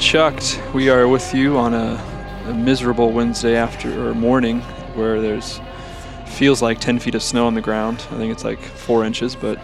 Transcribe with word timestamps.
Chucked. 0.00 0.58
We 0.72 0.88
are 0.88 1.06
with 1.06 1.34
you 1.34 1.58
on 1.58 1.74
a, 1.74 2.02
a 2.46 2.54
miserable 2.54 3.12
Wednesday 3.12 3.54
after 3.54 4.08
or 4.08 4.14
morning 4.14 4.62
where 4.94 5.20
there's 5.20 5.60
feels 6.24 6.62
like 6.62 6.80
10 6.80 6.98
feet 6.98 7.14
of 7.14 7.22
snow 7.22 7.46
on 7.46 7.52
the 7.52 7.60
ground. 7.60 7.98
I 8.10 8.16
think 8.16 8.32
it's 8.32 8.42
like 8.42 8.58
four 8.60 9.04
inches, 9.04 9.36
but 9.36 9.60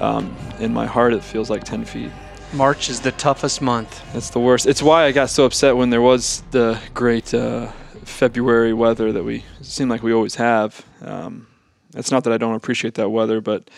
um, 0.00 0.36
in 0.58 0.74
my 0.74 0.86
heart 0.86 1.14
it 1.14 1.22
feels 1.22 1.50
like 1.50 1.62
10 1.62 1.84
feet. 1.84 2.10
March 2.52 2.90
is 2.90 3.00
the 3.00 3.12
toughest 3.12 3.62
month. 3.62 4.02
It's 4.12 4.30
the 4.30 4.40
worst. 4.40 4.66
It's 4.66 4.82
why 4.82 5.04
I 5.04 5.12
got 5.12 5.30
so 5.30 5.44
upset 5.44 5.76
when 5.76 5.90
there 5.90 6.02
was 6.02 6.42
the 6.50 6.80
great 6.92 7.32
uh, 7.32 7.68
February 8.02 8.72
weather 8.72 9.12
that 9.12 9.22
we 9.22 9.44
seem 9.62 9.88
like 9.88 10.02
we 10.02 10.12
always 10.12 10.34
have. 10.34 10.84
Um, 11.00 11.46
it's 11.94 12.10
not 12.10 12.24
that 12.24 12.32
I 12.32 12.38
don't 12.38 12.56
appreciate 12.56 12.94
that 12.94 13.10
weather, 13.10 13.40
but 13.40 13.70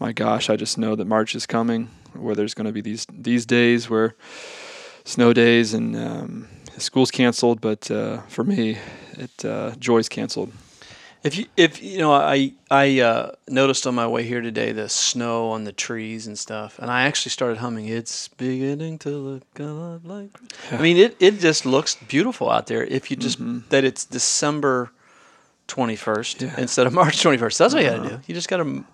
my 0.00 0.10
gosh, 0.10 0.50
I 0.50 0.56
just 0.56 0.78
know 0.78 0.96
that 0.96 1.06
March 1.06 1.36
is 1.36 1.46
coming, 1.46 1.90
where 2.14 2.34
there's 2.34 2.54
going 2.54 2.66
to 2.66 2.72
be 2.72 2.80
these 2.80 3.06
these 3.12 3.46
days 3.46 3.88
where 3.88 4.16
snow 5.08 5.32
days 5.32 5.74
and 5.74 5.96
um, 5.96 6.48
school's 6.78 7.10
canceled. 7.10 7.60
But 7.60 7.90
uh, 7.90 8.18
for 8.28 8.44
me, 8.44 8.76
it 9.24 9.44
uh, 9.44 9.74
joy's 9.78 10.08
canceled. 10.08 10.52
If 11.24 11.36
you 11.36 11.46
if 11.56 11.82
you 11.82 11.98
know 11.98 12.12
I 12.12 12.52
I 12.70 13.00
uh, 13.00 13.32
noticed 13.48 13.86
on 13.88 13.94
my 13.94 14.06
way 14.06 14.22
here 14.22 14.40
today 14.40 14.70
the 14.72 14.88
snow 14.88 15.50
on 15.50 15.64
the 15.64 15.72
trees 15.72 16.28
and 16.28 16.38
stuff, 16.38 16.78
and 16.78 16.90
I 16.90 17.02
actually 17.08 17.30
started 17.30 17.58
humming. 17.58 17.86
It's 17.88 18.28
beginning 18.28 18.98
to 19.00 19.10
look 19.10 19.42
a 19.58 19.62
lot 19.64 20.04
like. 20.04 20.30
I 20.70 20.80
mean, 20.80 20.96
it 20.96 21.16
it 21.18 21.40
just 21.40 21.66
looks 21.66 21.96
beautiful 22.08 22.48
out 22.50 22.66
there. 22.68 22.84
If 22.84 23.10
you 23.10 23.16
just 23.16 23.40
Mhm. 23.42 23.62
that 23.70 23.84
it's 23.84 24.04
December 24.04 24.90
twenty 25.66 25.96
first 25.96 26.40
Yeah. 26.40 26.54
instead 26.56 26.86
of 26.86 26.92
March 26.92 27.20
twenty 27.20 27.38
first. 27.38 27.58
That's 27.58 27.74
what 27.74 27.82
you 27.82 27.90
got 27.90 27.96
to 27.96 28.02
Uh-huh. 28.02 28.16
do. 28.18 28.22
You 28.28 28.34
just 28.34 28.48
got 28.48 28.58
to 28.58 28.84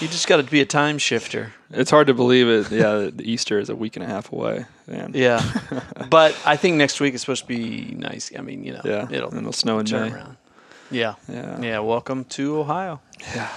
you 0.00 0.08
just 0.08 0.26
got 0.28 0.36
to 0.36 0.42
be 0.42 0.60
a 0.60 0.66
time 0.66 0.98
shifter. 0.98 1.52
It's 1.70 1.90
hard 1.90 2.06
to 2.08 2.14
believe 2.14 2.48
it. 2.48 2.70
Yeah, 2.70 3.10
the 3.12 3.22
Easter 3.24 3.58
is 3.58 3.68
a 3.68 3.76
week 3.76 3.96
and 3.96 4.04
a 4.04 4.08
half 4.08 4.32
away. 4.32 4.66
Man. 4.86 5.12
Yeah, 5.14 5.42
but 6.10 6.36
I 6.44 6.56
think 6.56 6.76
next 6.76 7.00
week 7.00 7.14
is 7.14 7.20
supposed 7.22 7.42
to 7.42 7.48
be 7.48 7.94
nice. 7.96 8.30
I 8.36 8.42
mean, 8.42 8.62
you 8.64 8.72
know, 8.74 8.82
Yeah, 8.84 9.08
it'll 9.10 9.30
and 9.30 9.38
it'll 9.40 9.52
snow 9.52 9.78
in 9.78 9.86
turn 9.86 10.10
May. 10.10 10.16
around. 10.16 10.36
Yeah. 10.90 11.14
Yeah. 11.28 11.60
Yeah, 11.60 11.78
welcome 11.80 12.24
to 12.24 12.58
Ohio. 12.60 13.00
Yeah. 13.34 13.48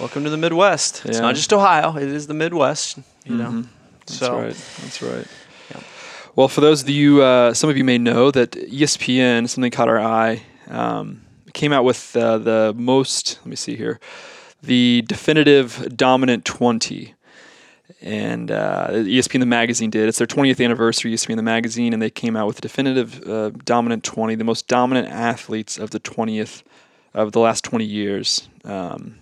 Welcome 0.00 0.24
to 0.24 0.30
the 0.30 0.36
Midwest. 0.36 1.04
It's 1.04 1.20
not 1.20 1.34
just 1.36 1.52
Ohio; 1.52 1.96
it 1.96 2.08
is 2.08 2.26
the 2.26 2.34
Midwest. 2.34 2.98
You 3.24 3.36
know. 3.36 3.50
Mhm. 3.50 3.66
That's 4.00 4.14
So 4.18 4.36
right. 4.36 4.56
That's 4.82 5.00
right. 5.02 5.26
Yeah. 5.70 5.80
Well, 6.34 6.48
for 6.48 6.60
those 6.62 6.82
of 6.82 6.88
you, 6.88 7.22
uh, 7.22 7.54
some 7.54 7.70
of 7.70 7.76
you 7.76 7.84
may 7.84 7.98
know 7.98 8.30
that 8.32 8.52
ESPN, 8.52 9.48
something 9.48 9.70
caught 9.70 9.88
our 9.88 10.00
eye, 10.00 10.42
um, 10.68 11.20
came 11.52 11.72
out 11.72 11.84
with 11.84 12.16
uh, 12.16 12.38
the 12.38 12.74
most, 12.76 13.38
let 13.42 13.46
me 13.46 13.54
see 13.56 13.76
here, 13.76 14.00
the 14.62 15.04
definitive 15.08 15.96
dominant 15.96 16.44
20. 16.44 17.14
And 18.00 18.50
uh, 18.50 18.88
ESPN 18.90 19.40
the 19.40 19.46
magazine 19.46 19.90
did. 19.90 20.08
It's 20.08 20.18
their 20.18 20.26
20th 20.26 20.64
anniversary, 20.64 21.12
ESPN 21.12 21.36
the 21.36 21.42
magazine, 21.42 21.92
and 21.92 22.00
they 22.00 22.10
came 22.10 22.36
out 22.36 22.46
with 22.46 22.56
the 22.56 22.62
definitive 22.62 23.22
uh, 23.28 23.50
dominant 23.64 24.02
20, 24.02 24.34
the 24.34 24.44
most 24.44 24.66
dominant 24.66 25.08
athletes 25.08 25.78
of 25.78 25.90
the 25.90 26.00
20th, 26.00 26.62
of 27.14 27.32
the 27.32 27.40
last 27.40 27.64
20 27.64 27.84
years. 27.84 28.48
Um, 28.64 29.18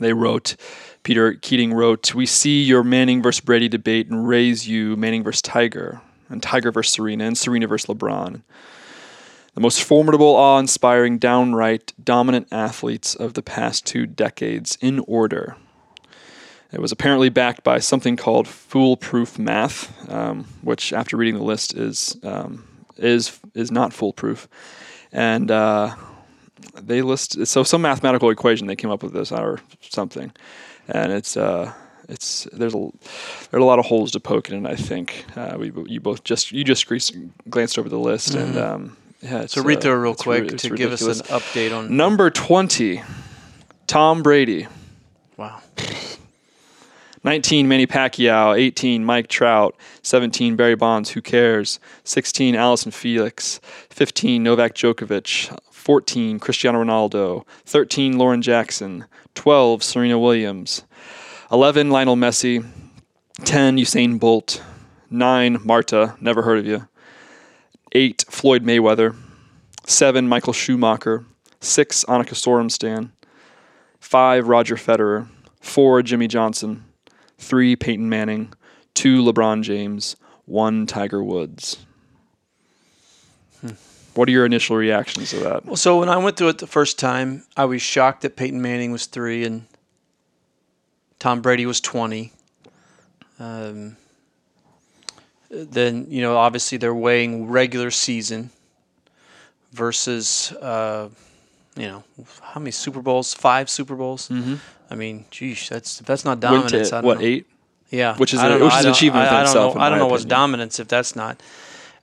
they 0.00 0.12
wrote, 0.12 0.56
Peter 1.02 1.34
Keating 1.34 1.72
wrote, 1.72 2.14
We 2.14 2.26
see 2.26 2.62
your 2.62 2.82
Manning 2.82 3.22
versus 3.22 3.40
Brady 3.40 3.68
debate 3.68 4.08
and 4.08 4.26
raise 4.26 4.66
you 4.68 4.96
Manning 4.96 5.22
versus 5.22 5.42
Tiger, 5.42 6.00
and 6.28 6.42
Tiger 6.42 6.72
versus 6.72 6.94
Serena, 6.94 7.24
and 7.24 7.38
Serena 7.38 7.66
versus 7.66 7.86
LeBron. 7.94 8.42
The 9.54 9.60
most 9.60 9.84
formidable, 9.84 10.34
awe 10.34 10.58
inspiring, 10.58 11.18
downright 11.18 11.92
dominant 12.02 12.48
athletes 12.50 13.14
of 13.14 13.34
the 13.34 13.42
past 13.42 13.86
two 13.86 14.04
decades 14.04 14.76
in 14.80 14.98
order. 15.06 15.56
It 16.72 16.80
was 16.80 16.90
apparently 16.90 17.28
backed 17.28 17.62
by 17.62 17.78
something 17.78 18.16
called 18.16 18.48
foolproof 18.48 19.38
math, 19.38 20.10
um, 20.10 20.44
which, 20.62 20.92
after 20.92 21.16
reading 21.16 21.36
the 21.36 21.44
list, 21.44 21.72
is 21.74 22.16
um, 22.24 22.64
is 22.96 23.38
is 23.54 23.70
not 23.70 23.92
foolproof. 23.92 24.48
And 25.12 25.52
uh, 25.52 25.94
they 26.74 27.02
list 27.02 27.46
so 27.46 27.62
some 27.62 27.82
mathematical 27.82 28.30
equation 28.30 28.66
they 28.66 28.74
came 28.74 28.90
up 28.90 29.04
with 29.04 29.12
this 29.12 29.30
or 29.30 29.60
something, 29.80 30.32
and 30.88 31.12
it's 31.12 31.36
uh 31.36 31.72
it's 32.08 32.48
there's 32.52 32.74
a 32.74 32.90
there's 33.50 33.62
a 33.62 33.66
lot 33.66 33.78
of 33.78 33.84
holes 33.84 34.10
to 34.12 34.20
poke 34.20 34.50
in 34.50 34.66
it. 34.66 34.68
I 34.68 34.74
think 34.74 35.24
uh, 35.36 35.56
we 35.56 35.72
you 35.86 36.00
both 36.00 36.24
just 36.24 36.50
you 36.50 36.64
just 36.64 36.88
glanced 37.48 37.78
over 37.78 37.88
the 37.88 38.00
list 38.00 38.34
and 38.34 38.56
um, 38.56 38.96
yeah. 39.24 39.46
So 39.46 39.62
read 39.62 39.78
uh, 39.78 39.80
through 39.80 40.00
real 40.00 40.14
quick 40.14 40.56
to 40.58 40.70
give 40.70 40.92
us 40.92 41.02
an 41.02 41.26
update 41.26 41.76
on. 41.76 41.96
number 41.96 42.30
twenty, 42.30 43.02
Tom 43.86 44.22
Brady. 44.22 44.68
Wow. 45.36 45.60
19 47.24 47.66
Manny 47.66 47.86
Pacquiao, 47.86 48.54
18 48.54 49.02
Mike 49.02 49.28
Trout, 49.28 49.74
17 50.02 50.56
Barry 50.56 50.74
Bonds, 50.74 51.12
who 51.12 51.22
cares? 51.22 51.80
16 52.04 52.54
Allyson 52.54 52.92
Felix, 52.92 53.60
15 53.88 54.42
Novak 54.42 54.74
Djokovic, 54.74 55.58
14 55.70 56.38
Cristiano 56.38 56.84
Ronaldo, 56.84 57.46
13 57.64 58.18
Lauren 58.18 58.42
Jackson, 58.42 59.06
12 59.34 59.82
Serena 59.82 60.18
Williams, 60.18 60.84
11 61.50 61.88
Lionel 61.90 62.16
Messi, 62.16 62.62
10 63.44 63.78
Usain 63.78 64.20
Bolt, 64.20 64.62
9 65.08 65.58
Marta, 65.64 66.16
never 66.20 66.42
heard 66.42 66.58
of 66.58 66.66
you, 66.66 66.86
8 67.94 68.24
Floyd 68.28 68.64
Mayweather, 68.64 69.16
7 69.86 70.28
Michael 70.28 70.52
Schumacher, 70.52 71.24
6 71.60 72.04
Annika 72.04 72.34
Sorenstam, 72.34 73.10
5 74.00 74.48
Roger 74.48 74.76
Federer, 74.76 75.28
4 75.60 76.02
Jimmie 76.02 76.28
Johnson, 76.28 76.84
three 77.38 77.76
Peyton 77.76 78.08
Manning, 78.08 78.52
two 78.94 79.22
LeBron 79.22 79.62
James, 79.62 80.16
one 80.46 80.86
Tiger 80.86 81.22
Woods. 81.22 81.84
What 84.14 84.28
are 84.28 84.32
your 84.32 84.46
initial 84.46 84.76
reactions 84.76 85.30
to 85.30 85.40
that? 85.40 85.66
Well, 85.66 85.76
so 85.76 85.98
when 85.98 86.08
I 86.08 86.16
went 86.18 86.36
through 86.36 86.50
it 86.50 86.58
the 86.58 86.68
first 86.68 87.00
time, 87.00 87.44
I 87.56 87.64
was 87.64 87.82
shocked 87.82 88.22
that 88.22 88.36
Peyton 88.36 88.62
Manning 88.62 88.92
was 88.92 89.06
three 89.06 89.44
and 89.44 89.66
Tom 91.18 91.40
Brady 91.42 91.66
was 91.66 91.80
twenty. 91.80 92.32
Um, 93.40 93.96
then 95.50 96.06
you 96.08 96.22
know, 96.22 96.36
obviously 96.36 96.78
they're 96.78 96.94
weighing 96.94 97.48
regular 97.48 97.90
season 97.90 98.50
versus 99.72 100.52
uh, 100.60 101.08
you 101.76 101.86
know 101.88 102.04
how 102.42 102.60
many 102.60 102.70
Super 102.70 103.00
Bowls? 103.02 103.34
Five 103.34 103.68
Super 103.68 103.96
Bowls. 103.96 104.28
Mm-hmm. 104.28 104.54
I 104.90 104.94
mean, 104.94 105.24
geez, 105.30 105.68
that's 105.68 106.00
if 106.00 106.06
that's 106.06 106.24
not 106.24 106.40
Went 106.40 106.40
dominance. 106.68 106.90
to 106.90 106.96
I 106.96 107.00
don't 107.00 107.06
what 107.08 107.18
know. 107.20 107.24
eight? 107.26 107.46
Yeah, 107.90 108.16
Which 108.16 108.34
is 108.34 108.40
I 108.40 108.46
a- 108.46 108.48
don't 108.50 108.58
know. 108.60 108.64
which 108.66 108.74
is 108.74 108.84
an 108.86 108.90
achievement 108.90 109.20
I, 109.20 109.24
within 109.24 109.36
I 109.36 109.40
don't 109.40 109.48
itself, 109.48 109.74
Know, 109.76 109.80
I 109.80 109.88
don't 109.88 109.98
my 109.98 110.04
know 110.04 110.10
what's 110.10 110.24
dominance 110.24 110.80
if 110.80 110.88
that's 110.88 111.14
not. 111.14 111.40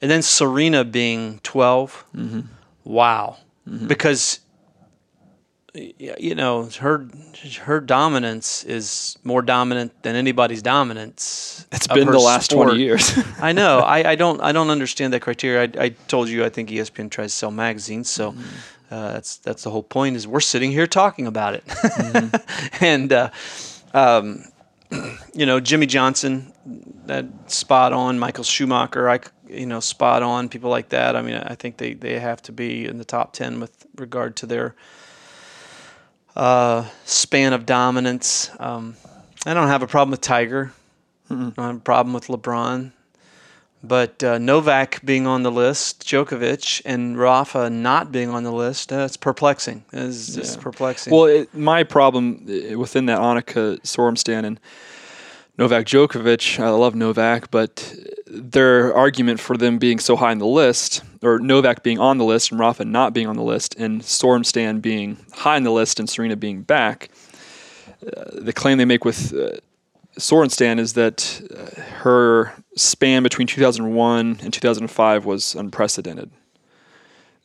And 0.02 0.10
then 0.10 0.22
Serena 0.22 0.84
being 0.84 1.40
12 1.44 2.06
Mm-hmm. 2.16 2.40
Wow, 2.86 3.38
because 3.88 4.40
y- 4.40 4.51
you 5.74 6.36
know 6.36 6.66
her 6.80 7.08
her 7.62 7.80
dominance 7.80 8.64
is 8.66 9.18
more 9.24 9.42
dominant 9.42 10.04
than 10.04 10.16
anybody's 10.16 10.62
dominance. 10.62 11.66
It's 11.72 11.88
been 11.88 12.08
the 12.12 12.20
last 12.20 12.52
sport. 12.52 12.68
twenty 12.70 12.84
years. 12.84 13.18
I 13.42 13.54
know. 13.54 13.80
I, 13.80 14.12
I 14.12 14.16
don't 14.16 14.42
I 14.42 14.52
don't 14.52 14.70
understand 14.70 15.14
that 15.14 15.22
criteria. 15.22 15.64
I, 15.80 15.84
I 15.86 15.90
told 16.08 16.28
you 16.30 16.44
I 16.44 16.50
think 16.50 16.70
ESPN 16.70 17.10
tries 17.10 17.32
to 17.32 17.38
sell 17.38 17.52
magazines, 17.52 18.10
so 18.10 18.32
Mm-hmm. 18.32 18.94
uh, 18.94 19.14
that's 19.14 19.38
that's 19.38 19.64
the 19.64 19.70
whole 19.70 19.84
point. 19.84 20.18
Is 20.18 20.28
we're 20.28 20.42
sitting 20.42 20.72
here 20.72 20.88
talking 20.88 21.26
about 21.28 21.54
it, 21.56 21.66
Mm-hmm. 21.66 22.84
and 22.84 23.14
uh, 23.14 23.30
um, 23.94 24.44
you 25.34 25.46
know 25.46 25.62
Jimmie 25.62 25.86
Johnson, 25.88 26.52
that 27.06 27.26
spot 27.50 27.94
on. 27.94 28.20
Michael 28.20 28.44
Schumacher, 28.44 29.10
I 29.10 29.20
you 29.48 29.66
know 29.66 29.80
spot 29.80 30.22
on. 30.22 30.50
People 30.50 30.70
like 30.70 30.90
that. 30.90 31.16
I 31.16 31.22
mean, 31.22 31.36
I 31.36 31.56
think 31.56 31.78
they 31.78 31.94
they 31.94 32.20
have 32.20 32.42
to 32.44 32.52
be 32.52 32.86
in 32.86 32.98
the 32.98 33.06
top 33.06 33.32
ten 33.32 33.62
with 33.62 33.86
regard 33.96 34.36
to 34.38 34.46
their 34.46 34.76
uh, 36.36 36.86
span 37.06 37.54
of 37.54 37.66
dominance. 37.66 38.50
Um, 38.60 38.96
I 39.46 39.54
don't 39.54 39.68
have 39.68 39.84
a 39.84 39.88
problem 39.88 40.12
with 40.12 40.22
Tiger. 40.22 40.72
I 41.30 41.34
don't 41.36 41.56
have 41.58 41.76
a 41.78 41.80
problem 41.80 42.14
with 42.14 42.28
LeBron. 42.28 42.92
But 43.84 44.24
uh, 44.24 44.38
Novak 44.38 45.04
being 45.04 45.26
on 45.26 45.42
the 45.42 45.52
list, 45.52 46.06
Djokovic, 46.06 46.84
and 46.86 47.18
Rafa 47.18 47.68
not 47.70 48.12
being 48.12 48.30
on 48.30 48.44
the 48.44 48.52
list, 48.52 48.90
that's 48.90 49.18
perplexing. 49.18 49.84
It's 49.92 50.36
just 50.36 50.58
Yeah. 50.58 50.64
perplexing. 50.64 51.12
well, 51.12 51.26
it, 51.26 51.54
my 51.56 51.84
problem 51.84 52.46
uh, 52.48 52.78
within 52.78 53.08
that 53.08 53.18
Annika 53.18 53.82
Sorenstam 53.82 54.44
and 54.46 54.60
Novak 55.58 55.88
Djokovic, 55.88 56.60
I 56.60 56.70
love 56.70 56.94
Novak, 56.94 57.50
but 57.50 57.92
their 58.28 58.94
argument 58.94 59.40
for 59.40 59.58
them 59.58 59.80
being 59.80 59.98
so 59.98 60.16
high 60.16 60.32
on 60.32 60.38
the 60.38 60.46
list, 60.46 61.02
or 61.22 61.40
Novak 61.40 61.84
being 61.84 62.00
on 62.00 62.18
the 62.18 62.26
list 62.26 62.52
and 62.52 62.60
Rafa 62.60 62.86
not 62.86 63.14
being 63.14 63.28
on 63.28 63.36
the 63.36 63.44
list, 63.44 63.76
and 63.78 64.02
Sorenstam 64.02 64.82
being 64.82 65.18
high 65.34 65.56
on 65.56 65.64
the 65.64 65.72
list 65.72 66.00
and 66.00 66.10
Serena 66.10 66.36
being 66.36 66.62
back, 66.64 67.10
uh, 68.06 68.24
the 68.34 68.54
claim 68.54 68.78
they 68.78 68.86
make 68.86 69.06
with 69.06 69.34
uh, 69.34 69.58
Sorenstam 70.18 70.80
is 70.80 70.94
that 70.94 71.42
uh, 71.56 71.82
her 72.04 72.54
span 72.76 73.24
between 73.24 73.48
2001 73.48 74.40
and 74.42 74.54
2005 74.54 75.26
was 75.26 75.56
unprecedented. 75.56 76.32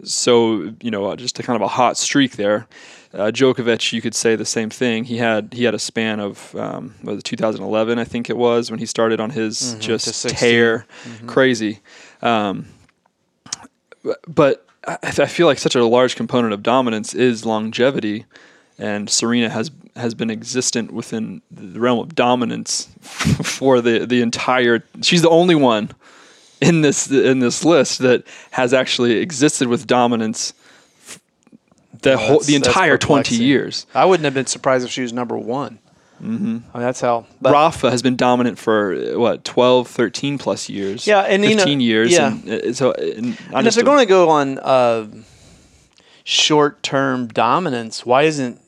So, 0.04 0.74
you 0.82 0.90
know, 0.90 1.14
just 1.16 1.38
a 1.38 1.42
kind 1.42 1.56
of 1.56 1.62
a 1.62 1.68
hot 1.68 1.96
streak 1.96 2.32
there. 2.32 2.66
Uh, 3.14 3.30
Djokovic, 3.30 3.92
you 3.94 4.02
could 4.02 4.14
say 4.14 4.36
the 4.36 4.44
same 4.44 4.68
thing. 4.68 5.04
He 5.04 5.16
had 5.16 5.54
he 5.54 5.64
had 5.64 5.74
a 5.74 5.78
span 5.78 6.20
of 6.20 6.54
um, 6.54 6.94
was 7.02 7.18
it 7.20 7.24
2011, 7.24 7.98
I 7.98 8.04
think 8.04 8.28
it 8.28 8.36
was, 8.36 8.70
when 8.70 8.78
he 8.78 8.84
started 8.84 9.20
on 9.20 9.30
his 9.30 9.76
Mhm, 9.76 9.80
just 9.80 10.04
16. 10.04 10.36
tear, 10.38 10.86
Mhm. 11.22 11.26
crazy. 11.28 11.80
Um, 12.20 12.66
but 14.26 14.66
I, 14.86 14.98
I 15.02 15.26
feel 15.26 15.46
like 15.46 15.58
such 15.58 15.74
a 15.74 15.84
large 15.84 16.16
component 16.16 16.54
of 16.54 16.62
dominance 16.62 17.14
is 17.14 17.44
longevity, 17.44 18.24
and 18.78 19.08
Serena 19.08 19.48
has 19.48 19.70
has 19.96 20.14
been 20.14 20.30
existent 20.30 20.92
within 20.92 21.42
the 21.50 21.80
realm 21.80 21.98
of 21.98 22.14
dominance 22.14 22.88
for 23.00 23.80
the 23.80 24.06
the 24.06 24.22
entire. 24.22 24.84
She's 25.02 25.22
the 25.22 25.30
only 25.30 25.54
one 25.54 25.90
in 26.60 26.82
this 26.82 27.10
in 27.10 27.40
this 27.40 27.64
list 27.64 27.98
that 28.00 28.24
has 28.52 28.72
actually 28.72 29.16
existed 29.16 29.68
with 29.68 29.86
dominance 29.86 30.54
the 32.02 32.16
whole 32.16 32.40
the 32.40 32.54
entire 32.54 32.98
twenty 32.98 33.36
years. 33.36 33.86
I 33.94 34.04
wouldn't 34.04 34.24
have 34.24 34.34
been 34.34 34.46
surprised 34.46 34.84
if 34.84 34.90
she 34.90 35.02
was 35.02 35.12
number 35.12 35.36
one. 35.36 35.78
Mm-hmm. 36.22 36.46
I 36.72 36.78
mean, 36.78 36.86
that's 36.86 37.00
how. 37.00 37.26
But 37.42 37.52
Rafa 37.52 37.90
has 37.90 38.00
been 38.02 38.16
dominant 38.16 38.58
for 38.58 38.94
uh, 38.94 39.18
what 39.18 39.44
12, 39.44 39.86
13 39.88 40.38
plus 40.38 40.68
years. 40.68 41.06
Yeah, 41.06 41.20
and, 41.20 41.44
you 41.44 41.50
know, 41.50 41.56
fifteen 41.58 41.80
years. 41.80 42.12
yeah. 42.12 42.28
And, 42.32 42.48
uh, 42.50 42.72
so, 42.72 42.92
and, 42.92 43.36
and 43.54 43.66
if 43.66 43.74
they're 43.74 43.84
going 43.84 43.98
to 43.98 44.06
go 44.06 44.30
on 44.30 44.58
uh, 44.58 45.06
short-term 46.24 47.28
dominance, 47.28 48.04
why 48.06 48.22
isn't? 48.22 48.60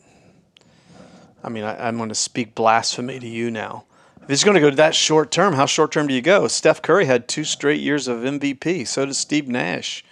I 1.42 1.48
mean, 1.48 1.64
I, 1.64 1.88
I'm 1.88 1.96
going 1.96 2.08
to 2.08 2.14
speak 2.14 2.54
blasphemy 2.54 3.18
to 3.18 3.26
you 3.28 3.50
now. 3.50 3.84
If 4.24 4.30
it's 4.30 4.44
going 4.44 4.54
to 4.56 4.60
go 4.60 4.68
to 4.70 4.76
that 4.76 4.94
short 4.94 5.30
term, 5.30 5.54
how 5.54 5.64
short 5.66 5.90
term 5.92 6.06
do 6.06 6.12
you 6.14 6.20
go? 6.20 6.48
Steph 6.48 6.82
Curry 6.82 7.06
had 7.06 7.28
two 7.28 7.44
straight 7.44 7.80
years 7.80 8.08
of 8.08 8.18
MVP. 8.18 8.86
So 8.86 9.06
does 9.06 9.16
Steve 9.16 9.48
Nash, 9.48 10.04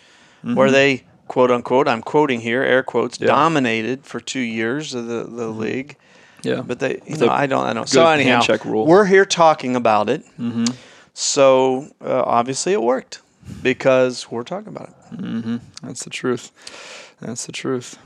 where 0.43 0.71
they 0.71 1.05
quote 1.29 1.51
unquote, 1.51 1.87
I'm 1.87 2.01
quoting 2.03 2.41
here, 2.41 2.63
air 2.63 2.83
quotes, 2.83 3.21
Yeah. 3.21 3.27
dominated 3.27 4.05
for 4.07 4.21
two 4.21 4.41
years 4.41 4.95
of 4.95 5.07
the, 5.07 5.25
the 5.25 5.49
league. 5.49 5.97
Yeah, 6.43 6.63
But 6.65 6.79
they, 6.79 7.01
you 7.07 7.17
know, 7.17 7.29
I 7.29 7.47
don't, 7.47 7.65
I 7.65 7.73
don't. 7.73 7.89
So 7.89 8.07
anyhow, 8.07 8.35
handshake 8.35 8.65
rule. 8.65 8.87
we're 8.87 9.05
here 9.05 9.25
talking 9.25 9.75
about 9.77 10.09
it. 10.09 10.25
mm-hmm. 10.39 10.65
So 11.15 11.89
uh, 12.01 12.23
obviously 12.25 12.73
it 12.73 12.83
worked 12.83 13.21
because 13.63 14.31
we're 14.31 14.43
talking 14.43 14.69
about 14.69 14.91
it. 14.91 15.17
Mm-hmm. 15.17 15.57
That's 15.83 16.05
the 16.05 16.11
truth. 16.11 16.53
That's 17.21 17.47
the 17.47 17.53
truth. 17.53 17.99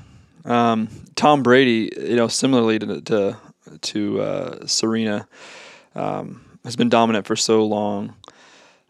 Um, 0.45 0.89
Tom 1.17 1.43
Brady, 1.43 1.93
you 1.99 2.17
know, 2.17 2.29
similarly 2.29 2.79
to 2.79 3.01
to, 3.03 3.37
to 3.81 4.21
uh, 4.21 4.67
Serena, 4.67 5.27
um, 5.95 6.45
has 6.65 6.77
been 6.77 6.89
dominant 6.89 7.27
for 7.27 7.37
so 7.37 7.65
long. 7.65 8.15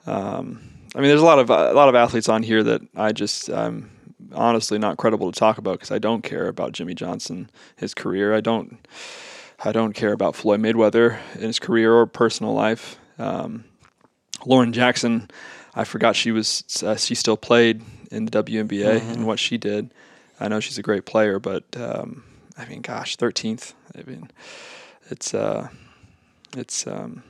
Um, 0.06 0.70
I 0.94 0.98
mean, 1.00 1.08
there's 1.08 1.22
a 1.22 1.24
lot 1.24 1.38
of 1.38 1.50
a 1.50 1.72
lot 1.72 1.88
of 1.88 1.94
athletes 1.94 2.28
on 2.28 2.42
here 2.42 2.62
that 2.62 2.82
I 2.96 3.12
just 3.12 3.48
I'm 3.48 3.90
honestly 4.32 4.78
not 4.78 4.96
credible 4.96 5.30
to 5.32 5.38
talk 5.38 5.58
about 5.58 5.78
because 5.78 5.90
I 5.90 5.98
don't 5.98 6.22
care 6.22 6.46
about 6.48 6.72
Jimmie 6.72 6.94
Johnson, 6.94 7.50
his 7.76 7.94
career. 7.94 8.34
I 8.34 8.40
don't 8.40 8.78
I 9.62 9.72
don't 9.72 9.92
care 9.92 10.12
about 10.12 10.34
Floyd 10.36 10.60
Mayweather 10.60 11.18
in 11.34 11.42
his 11.42 11.58
career 11.58 11.92
or 11.94 12.06
personal 12.06 12.54
life. 12.54 12.98
Um, 13.18 13.64
Lauren 14.46 14.72
Jackson, 14.72 15.30
I 15.74 15.84
forgot 15.84 16.16
she 16.16 16.32
was 16.32 16.64
uh, 16.84 16.96
she 16.96 17.14
still 17.14 17.36
played 17.36 17.82
in 18.10 18.24
the 18.24 18.42
WNBA 18.42 19.00
and 19.12 19.26
what 19.26 19.38
she 19.38 19.58
did. 19.58 19.92
I 20.38 20.48
know 20.48 20.60
she's 20.60 20.78
a 20.78 20.82
great 20.82 21.04
player, 21.04 21.38
but 21.38 21.64
um, 21.76 22.24
I 22.56 22.64
mean, 22.66 22.80
gosh, 22.80 23.16
thirteenth. 23.16 23.74
I 23.94 24.08
mean, 24.08 24.30
it's 25.10 25.34
uh, 25.34 25.68
it's 26.56 26.86
um, 26.86 27.22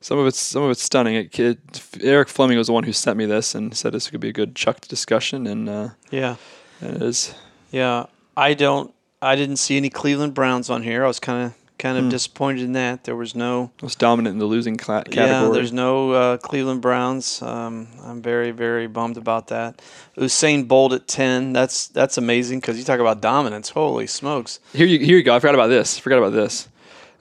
some 0.00 0.18
of 0.18 0.26
it's 0.26 0.40
some 0.40 0.62
of 0.62 0.70
it's 0.70 0.82
stunning. 0.82 1.16
It, 1.16 1.38
it, 1.38 1.58
Eric 2.00 2.28
Fleming 2.28 2.56
was 2.56 2.68
the 2.68 2.72
one 2.72 2.84
who 2.84 2.92
sent 2.92 3.18
me 3.18 3.26
this 3.26 3.54
and 3.54 3.76
said 3.76 3.92
this 3.92 4.08
could 4.08 4.20
be 4.20 4.30
a 4.30 4.32
good 4.32 4.56
Chuck 4.56 4.80
discussion, 4.82 5.46
and, 5.46 5.68
uh, 5.68 5.88
Yeah. 6.10 6.36
and 6.80 6.96
it 6.96 7.02
is. 7.02 7.34
Yeah, 7.70 8.06
I 8.36 8.54
don't. 8.54 8.94
I 9.26 9.36
didn't 9.36 9.56
see 9.56 9.76
any 9.76 9.90
Cleveland 9.90 10.34
Browns 10.34 10.70
on 10.70 10.82
here. 10.82 11.04
I 11.04 11.08
was 11.08 11.20
kind 11.20 11.46
of 11.46 11.52
kind 11.78 11.98
of 11.98 12.04
Hmm. 12.04 12.10
disappointed 12.10 12.62
in 12.62 12.72
that. 12.72 13.04
There 13.04 13.14
was 13.16 13.34
no. 13.34 13.70
Most 13.82 13.98
dominant 13.98 14.32
in 14.34 14.38
the 14.38 14.46
losing 14.46 14.78
cla- 14.78 15.04
category. 15.04 15.26
Yeah, 15.26 15.48
there's 15.52 15.72
no 15.74 16.12
uh, 16.12 16.36
Cleveland 16.38 16.80
Browns. 16.80 17.42
Um, 17.42 17.88
I'm 18.04 18.22
very 18.22 18.50
very 18.50 18.86
bummed 18.86 19.16
about 19.18 19.48
that. 19.48 19.82
Usain 20.16 20.66
Bolt 20.66 20.92
at 20.94 21.06
ten. 21.06 21.52
That's 21.52 21.86
that's 21.88 22.16
amazing 22.16 22.60
because 22.60 22.78
you 22.78 22.84
talk 22.84 23.00
about 23.00 23.20
dominance. 23.20 23.68
Holy 23.70 24.06
smokes! 24.06 24.58
Here 24.72 24.86
you 24.86 24.98
here 24.98 25.16
you 25.18 25.22
go. 25.22 25.34
I 25.34 25.38
forgot 25.38 25.54
about 25.54 25.68
this. 25.68 25.98
Forgot 25.98 26.18
about 26.18 26.32
this. 26.32 26.68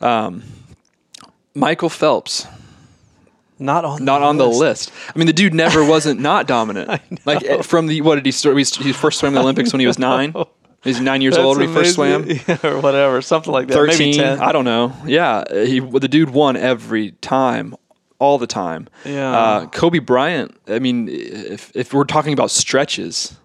Um, 0.02 0.44
Michael 1.54 1.90
Phelps, 1.90 2.46
Not 3.60 3.86
on 3.86 4.04
not 4.06 4.22
on 4.22 4.38
the 4.38 4.48
list. 4.48 4.92
I 5.14 5.18
mean, 5.18 5.28
the 5.28 5.34
dude 5.34 5.54
never 5.54 5.84
wasn't 5.86 6.20
not 6.20 6.48
dominant. 6.48 7.02
Like 7.26 7.64
from 7.64 7.88
the 7.88 8.02
what 8.02 8.16
did 8.16 8.26
he 8.26 8.32
start? 8.32 8.56
He 8.58 8.94
first 8.94 9.20
swam 9.20 9.30
in 9.30 9.34
the 9.36 9.42
Olympics 9.42 9.72
when 9.74 9.80
he 9.80 9.88
was 9.88 9.98
nine. 10.12 10.34
He's 10.86 11.02
nine 11.02 11.22
years 11.22 11.36
old 11.36 11.58
when 11.58 11.68
he 11.68 11.74
first 11.74 11.96
swam. 11.96 12.26
yeah, 12.48 12.58
or 12.64 12.80
whatever, 12.80 13.22
something 13.22 13.52
like 13.52 13.68
that. 13.68 13.74
Thirteen. 13.74 14.12
Maybe 14.12 14.20
ten. 14.20 14.40
I 14.40 14.52
don't 14.52 14.66
know. 14.66 14.96
Yeah, 15.06 15.44
he 15.66 15.80
the 15.80 16.08
dude 16.08 16.30
won 16.30 16.56
every 16.56 17.12
time, 17.22 17.76
all 18.20 18.38
the 18.38 18.48
time. 18.48 18.88
Yeah. 19.04 19.32
Uh, 19.32 19.66
Kobe 19.66 19.98
Bryant. 19.98 20.56
I 20.68 20.78
mean, 20.78 21.10
if 21.10 21.72
if 21.76 21.92
we're 21.92 22.04
talking 22.04 22.34
about 22.34 22.52
stretches, 22.52 23.36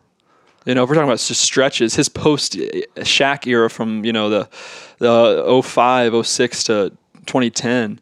you 0.66 0.74
know, 0.74 0.82
if 0.82 0.90
we're 0.90 0.96
talking 0.96 1.08
about 1.08 1.18
just 1.18 1.40
stretches, 1.40 1.94
his 1.94 2.10
post 2.10 2.52
Shaq 2.54 3.46
era 3.46 3.70
from 3.70 4.04
you 4.04 4.12
know 4.12 4.28
the 4.28 4.48
the 4.98 5.62
05, 5.64 6.26
06 6.26 6.64
to 6.64 6.90
2010, 7.24 8.00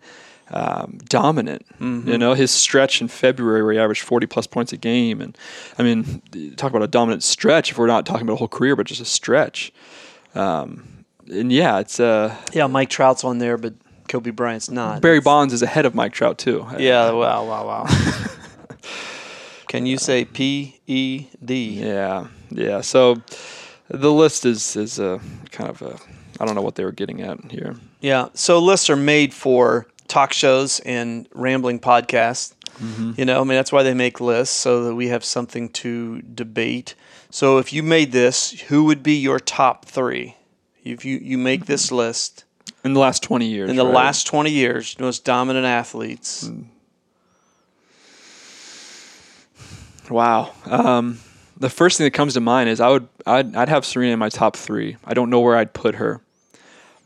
um, 0.51 0.99
dominant. 1.05 1.67
Mm-hmm. 1.81 2.09
You 2.09 2.19
know, 2.19 2.35
his 2.35 2.51
stretch 2.51 3.01
in 3.01 3.09
February 3.09 3.63
where 3.63 3.73
he 3.73 3.79
averaged 3.79 4.03
40 4.03 4.27
plus 4.27 4.47
points 4.47 4.73
a 4.73 4.77
game, 4.77 5.21
and 5.21 5.37
I 5.79 5.83
mean, 5.83 6.23
talk 6.57 6.71
about 6.71 6.83
a 6.83 6.89
dominant 6.89 7.23
stretch. 7.23 7.71
If 7.71 7.79
we're 7.79 7.87
not 7.87 8.07
talking 8.07 8.23
about 8.23 8.35
a 8.35 8.37
whole 8.37 8.49
career, 8.49 8.77
but 8.77 8.87
just 8.87 9.01
a 9.01 9.07
stretch. 9.07 9.73
Um, 10.35 11.05
and 11.31 11.53
yeah, 11.53 11.79
it's 11.79 12.01
uh, 12.01 12.35
yeah, 12.53 12.67
Mike 12.67 12.91
Trout's 12.91 13.25
on 13.25 13.39
there, 13.39 13.57
but 13.57 13.75
Kobe 14.09 14.31
Bryant's 14.31 14.71
not. 14.71 15.03
Barry 15.03 15.21
Bonds 15.21 15.53
is 15.53 15.63
ahead 15.63 15.87
of 15.87 15.95
Mike 15.95 16.13
Trout 16.13 16.39
too. 16.39 16.67
Yeah. 16.79 17.11
Wow. 17.11 17.47
Wow. 17.47 17.67
Wow. 17.67 17.87
Can 19.69 19.85
you 19.85 19.99
say 19.99 20.25
P 20.25 20.81
E 20.87 21.27
D? 21.45 21.81
Yeah, 21.81 22.29
yeah. 22.51 22.81
So 22.81 23.17
the 23.89 24.13
list 24.13 24.47
is 24.47 24.77
is 24.77 24.99
a 24.99 25.21
kind 25.51 25.69
of 25.69 25.83
a 25.83 25.99
I 26.41 26.47
don't 26.47 26.55
know 26.55 26.63
what 26.63 26.77
they 26.77 26.85
were 26.85 26.93
getting 26.93 27.21
at 27.21 27.51
here. 27.51 27.77
Yeah. 28.01 28.29
So 28.35 28.59
lists 28.59 28.89
are 28.89 28.97
made 28.97 29.35
for 29.35 29.87
talk 30.09 30.33
shows 30.33 30.81
and 30.81 31.29
rambling 31.33 31.79
podcasts. 31.79 32.55
Mm-hmm. 32.79 33.13
You 33.17 33.25
know, 33.25 33.41
I 33.41 33.45
mean, 33.45 33.57
that's 33.57 33.73
why 33.73 33.83
they 33.83 33.95
make 33.95 34.21
lists 34.21 34.57
so 34.57 34.85
that 34.85 34.95
we 34.95 35.09
have 35.09 35.25
something 35.25 35.69
to 35.71 36.23
debate. 36.23 36.95
So 37.31 37.59
if 37.59 37.73
you 37.73 37.83
made 37.83 38.13
this, 38.13 38.53
who 38.63 38.85
would 38.85 39.03
be 39.03 39.15
your 39.15 39.39
top 39.39 39.85
three? 39.85 40.37
If 40.85 41.05
you, 41.05 41.19
you 41.19 41.39
make 41.39 41.67
this 41.67 41.87
mm-hmm. 41.87 41.97
list 41.97 42.45
In 42.85 42.95
the 42.95 43.01
last 43.01 43.23
twenty 43.23 43.47
years, 43.47 43.69
in 43.69 43.77
the 43.77 43.85
right? 43.85 43.95
last 43.95 44.27
20 44.27 44.51
years, 44.51 44.99
most 44.99 45.25
dominant 45.25 45.67
athletes. 45.67 46.47
Hmm. 46.47 46.63
Wow. 50.11 50.53
Um, 50.65 51.19
the 51.59 51.69
first 51.69 51.99
thing 51.99 52.05
that 52.05 52.13
comes 52.13 52.35
to 52.35 52.41
mind 52.41 52.71
is 52.71 52.81
I 52.81 52.89
would 52.89 53.09
I'd, 53.27 53.55
I'd 53.55 53.69
have 53.69 53.85
Serena 53.85 54.15
in 54.15 54.19
my 54.19 54.31
top 54.31 54.57
three. 54.57 54.97
I 55.05 55.13
don't 55.13 55.29
know 55.29 55.41
where 55.41 55.57
I'd 55.57 55.75
put 55.75 55.97
her, 55.97 56.23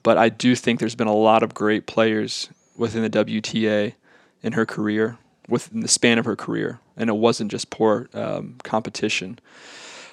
but 0.03 0.19
I 0.19 0.29
do 0.29 0.55
think 0.55 0.79
there's 0.79 0.95
been 0.95 1.09
a 1.09 1.15
lot 1.15 1.43
of 1.43 1.55
great 1.55 1.87
players 1.87 2.49
within 2.77 3.03
the 3.03 3.11
WTA 3.11 3.95
in 4.43 4.53
her 4.53 4.67
career, 4.67 5.19
within 5.49 5.81
the 5.81 5.89
span 5.89 6.19
of 6.19 6.25
her 6.25 6.37
career, 6.37 6.81
and 6.97 7.11
it 7.11 7.15
wasn't 7.17 7.51
just 7.51 7.71
poor 7.71 8.09
um, 8.15 8.57
competition. 8.63 9.39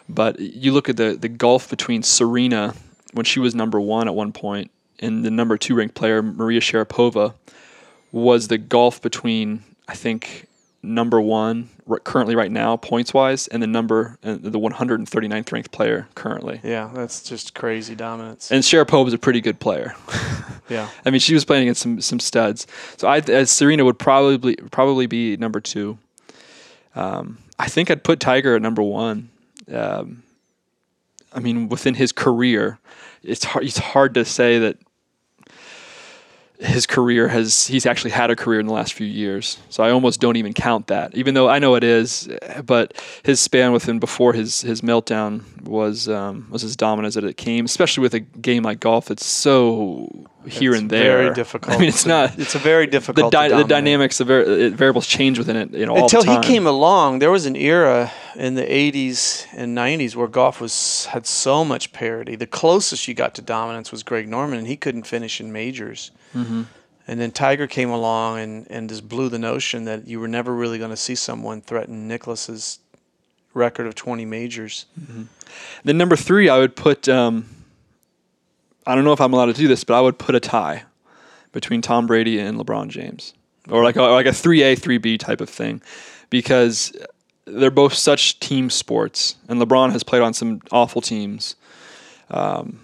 But 0.08 0.40
you 0.40 0.72
look 0.72 0.90
at 0.90 0.98
the 0.98 1.16
the 1.20 1.30
gulf 1.30 1.70
between 1.70 2.04
Serena 2.04 2.74
when 3.14 3.26
she 3.26 3.40
was 3.40 3.56
number 3.56 3.80
one 3.80 4.08
at 4.08 4.16
one 4.16 4.32
point 4.32 4.72
and 5.00 5.24
the 5.24 5.32
number 5.32 5.58
two 5.58 5.76
ranked 5.76 5.96
player 5.96 6.22
Maria 6.22 6.60
Sharapova 6.60 7.34
was 8.12 8.48
the 8.48 8.58
gulf 8.58 9.02
between 9.02 9.64
I 9.88 9.96
think 9.96 10.48
number 10.82 11.20
one 11.20 11.70
r- 11.90 12.00
currently 12.00 12.36
right 12.36 12.52
now 12.52 12.78
points 12.78 13.14
wise 13.14 13.48
and 13.48 13.62
the 13.62 13.68
number 13.68 14.18
uh, 14.24 14.38
the 14.40 14.60
139th 14.60 15.52
ranked 15.52 15.72
player 15.72 16.08
currently. 16.16 16.60
Yeah, 16.64 16.90
that's 16.94 17.22
just 17.24 17.54
crazy 17.54 17.96
dominance. 17.96 18.52
And 18.52 18.64
Sharapova 18.64 19.08
is 19.08 19.14
a 19.14 19.18
pretty 19.18 19.42
good 19.42 19.60
player. 19.60 19.96
yeah. 20.70 20.90
I 21.06 21.10
mean, 21.10 21.20
she 21.20 21.34
was 21.34 21.46
playing 21.46 21.64
against 21.64 21.82
some 21.82 22.02
some 22.02 22.20
studs. 22.20 22.68
So 22.98 23.08
I, 23.08 23.18
as 23.20 23.52
Serena 23.52 23.86
would 23.86 24.00
probably 24.00 24.56
probably 24.56 25.08
be 25.08 25.38
number 25.38 25.60
two. 25.60 25.98
Um, 26.96 27.38
I 27.58 27.68
think 27.68 27.92
I'd 27.92 28.04
put 28.04 28.20
Tiger 28.20 28.56
at 28.56 28.62
number 28.62 28.82
one. 28.82 29.30
Um, 29.72 30.24
I 31.34 31.40
mean, 31.40 31.70
within 31.70 31.96
his 31.96 32.12
career, 32.12 32.80
it's 33.24 33.44
hard. 33.44 33.66
It's 33.66 33.78
hard 33.78 34.14
to 34.16 34.26
say 34.26 34.60
that 34.60 34.78
his 36.60 36.86
career 36.86 37.30
has. 37.30 37.68
He's 37.68 37.86
actually 37.86 38.12
had 38.12 38.30
a 38.32 38.36
career 38.36 38.60
in 38.60 38.66
the 38.68 38.74
last 38.74 38.94
few 38.94 39.08
years. 39.08 39.58
So 39.70 39.82
I 39.82 39.92
almost 39.92 40.20
don't 40.20 40.36
even 40.36 40.54
count 40.54 40.88
that, 40.88 41.16
even 41.16 41.34
though 41.34 41.48
I 41.48 41.58
know 41.60 41.76
it 41.76 41.84
is. 41.86 42.28
But 42.66 43.02
his 43.24 43.40
span 43.40 43.72
with 43.72 43.88
him 43.88 43.98
before 44.00 44.34
his 44.34 44.60
his 44.62 44.82
meltdown 44.82 45.44
was 45.64 46.10
um, 46.10 46.48
was 46.50 46.66
as 46.66 46.76
dominant 46.76 47.16
as 47.16 47.24
it 47.24 47.38
came, 47.38 47.64
especially 47.64 48.02
with 48.02 48.14
a 48.14 48.20
game 48.20 48.64
like 48.64 48.82
golf. 48.82 49.10
It's 49.10 49.26
so 49.26 50.10
here 50.48 50.72
It's 50.72 50.82
and 50.82 50.90
there. 50.90 51.18
Very 51.24 51.34
difficult. 51.34 51.76
I 51.78 51.80
mean, 51.80 51.88
it's 51.90 52.06
not 52.06 52.38
It's 52.38 52.56
a 52.56 52.60
very 52.60 52.86
the, 52.88 52.92
difficult. 52.92 53.32
di- 53.32 53.48
to 53.50 53.56
the 53.56 53.64
dynamics 53.64 54.20
var- 54.20 54.42
uh, 54.42 54.70
variables 54.70 55.08
change 55.08 55.38
within 55.38 55.56
it. 55.56 55.72
You 55.74 55.86
know, 55.86 55.96
all 55.96 56.04
Until 56.04 56.22
the 56.22 56.28
time. 56.28 56.44
he 56.44 56.48
came 56.50 56.68
along, 56.68 57.20
there 57.20 57.32
was 57.32 57.46
an 57.46 57.56
era 57.56 58.12
in 58.36 58.56
the 58.56 58.64
80s 58.64 59.48
and 59.54 59.78
90s 59.78 60.16
where 60.16 60.28
golf 60.28 60.62
was 60.62 61.06
had 61.06 61.26
so 61.26 61.64
much 61.66 61.92
parity. 61.94 62.36
The 62.36 62.48
closest 62.48 63.08
you 63.08 63.14
got 63.14 63.36
to 63.36 63.42
dominance 63.42 63.92
was 63.92 64.04
Greg 64.04 64.28
Norman, 64.28 64.60
and 64.60 64.68
he 64.68 64.78
couldn't 64.78 65.04
finish 65.04 65.40
in 65.40 65.52
majors. 65.52 66.12
Mm-hmm. 66.34 66.64
And 67.08 67.20
then 67.20 67.32
Tiger 67.32 67.66
came 67.66 67.90
along 67.90 68.40
and, 68.40 68.68
and 68.70 68.88
just 68.88 69.10
blew 69.10 69.30
the 69.30 69.40
notion 69.40 69.86
that 69.86 70.08
you 70.08 70.20
were 70.20 70.28
never 70.28 70.54
really 70.54 70.78
going 70.78 70.92
to 70.92 70.98
see 70.98 71.16
someone 71.16 71.62
threaten 71.62 72.08
Nicklaus's 72.08 72.80
record 73.54 73.88
of 73.88 73.96
20 73.96 74.26
majors. 74.26 74.86
Then 75.84 75.98
number 75.98 76.16
three, 76.16 76.50
I 76.50 76.60
would 76.60 76.76
put. 76.76 77.10
Um, 77.10 77.50
I 78.86 78.96
don't 78.96 79.04
know 79.04 79.14
if 79.14 79.22
I'm 79.22 79.34
allowed 79.34 79.48
to 79.48 79.54
do 79.54 79.68
this, 79.68 79.84
but 79.84 79.98
I 79.98 80.02
would 80.02 80.18
put 80.18 80.36
a 80.36 80.40
tie 80.40 80.84
between 81.52 81.82
Tom 81.82 82.08
Brady 82.08 82.40
and 82.40 82.60
LeBron 82.60 82.90
James, 82.90 83.34
or 83.70 83.84
like 83.84 83.96
a, 83.96 84.04
like 84.04 84.26
a 84.26 84.34
three 84.34 84.62
A 84.62 84.76
three 84.76 84.98
B 84.98 85.18
type 85.18 85.42
of 85.42 85.50
thing, 85.50 85.82
because 86.30 86.94
they're 87.50 87.72
both 87.72 87.94
such 87.94 88.40
team 88.40 88.70
sports, 88.70 89.36
and 89.48 89.60
LeBron 89.62 89.92
has 89.92 90.04
played 90.04 90.22
on 90.22 90.34
some 90.34 90.62
awful 90.72 91.02
teams. 91.02 91.56
Um, 92.30 92.80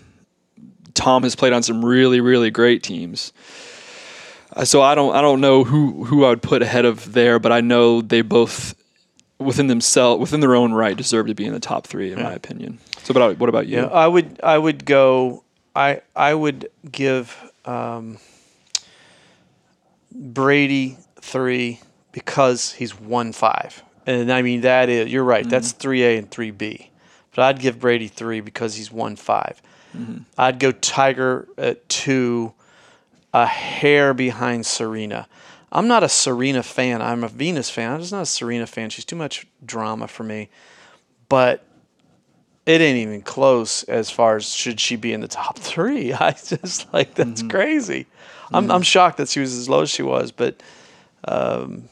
Tom 0.93 1.24
has 1.24 1.36
played 1.36 1.53
on 1.53 1.62
some 1.63 1.84
really 1.84 2.22
really 2.22 2.50
great 2.51 2.84
teams. 2.84 3.34
Uh, 4.55 4.65
So 4.65 4.81
I 4.81 4.95
don't 4.95 5.15
I 5.15 5.22
don't 5.22 5.41
know 5.41 5.63
who 5.63 6.05
who 6.05 6.25
I 6.25 6.29
would 6.29 6.41
put 6.41 6.62
ahead 6.62 6.86
of 6.86 7.13
there, 7.13 7.39
but 7.39 7.51
I 7.51 7.62
know 7.62 8.01
they 8.01 8.22
both 8.22 8.75
within 9.38 9.67
themselves 9.67 10.19
within 10.22 10.39
their 10.39 10.55
own 10.55 10.74
right 10.74 10.95
deserve 10.95 11.27
to 11.27 11.36
be 11.36 11.45
in 11.45 11.53
the 11.53 11.60
top 11.60 11.86
three 11.88 12.12
in 12.12 12.22
my 12.22 12.31
opinion. 12.34 12.79
So, 13.03 13.13
but 13.13 13.38
what 13.38 13.50
about 13.50 13.67
you? 13.67 13.77
Yeah, 13.81 13.88
I 13.88 14.07
would 14.07 14.39
I 14.41 14.57
would 14.57 14.86
go 14.86 15.43
I 15.75 16.01
I 16.15 16.34
would 16.34 16.69
give 16.89 17.36
um, 17.65 18.17
Brady 20.13 20.98
three 21.19 21.81
because 22.12 22.72
he's 22.74 22.98
won 23.00 23.34
five, 23.34 23.84
and 24.06 24.32
I 24.32 24.42
mean 24.42 24.62
that 24.62 24.90
is 24.90 25.12
you're 25.12 25.24
right. 25.24 25.48
That's 25.48 25.70
mm-hmm. 25.70 25.80
three 25.80 26.04
A 26.04 26.18
and 26.18 26.30
three 26.30 26.52
B, 26.52 26.92
but 27.34 27.44
I'd 27.44 27.60
give 27.60 27.80
Brady 27.80 28.08
three 28.08 28.42
because 28.42 28.76
he's 28.76 28.92
one 28.92 29.16
5 29.16 29.62
i 30.38 30.48
I'd 30.48 30.60
go 30.60 30.72
Tiger 30.72 31.48
at 31.58 31.88
two, 31.90 32.54
a 33.34 33.46
hair 33.46 34.14
behind 34.14 34.66
Serena. 34.66 35.28
I'm 35.72 35.88
not 35.88 36.04
a 36.04 36.10
Serena 36.10 36.64
fan. 36.64 37.02
I'm 37.02 37.24
a 37.24 37.28
Venus 37.28 37.70
fan. 37.70 37.92
I'm 37.92 38.00
just 38.00 38.12
not 38.12 38.22
a 38.22 38.26
Serena 38.26 38.68
fan. 38.68 38.90
She's 38.90 39.06
too 39.06 39.16
much 39.16 39.46
drama 39.66 40.08
for 40.08 40.24
me. 40.24 40.50
But 41.28 41.66
it 42.66 42.82
ain't 42.82 42.98
even 42.98 43.22
close 43.22 43.84
as 43.84 44.10
far 44.10 44.38
as 44.38 44.54
should 44.54 44.80
she 44.80 44.96
be 44.96 45.14
in 45.14 45.22
the 45.22 45.28
top 45.28 45.60
three. 45.60 46.14
I 46.20 46.32
just 46.32 46.92
like 46.94 47.16
that's 47.16 47.42
mm-hmm. 47.42 47.50
crazy. 47.50 48.08
I'm 48.54 48.70
I'm 48.70 48.84
shocked 48.84 49.18
that 49.18 49.30
she 49.30 49.40
was 49.40 49.56
as 49.56 49.68
low 49.68 49.82
as 49.82 49.90
she 49.90 50.04
was, 50.04 50.32
but 50.32 50.62
um, 51.28 51.90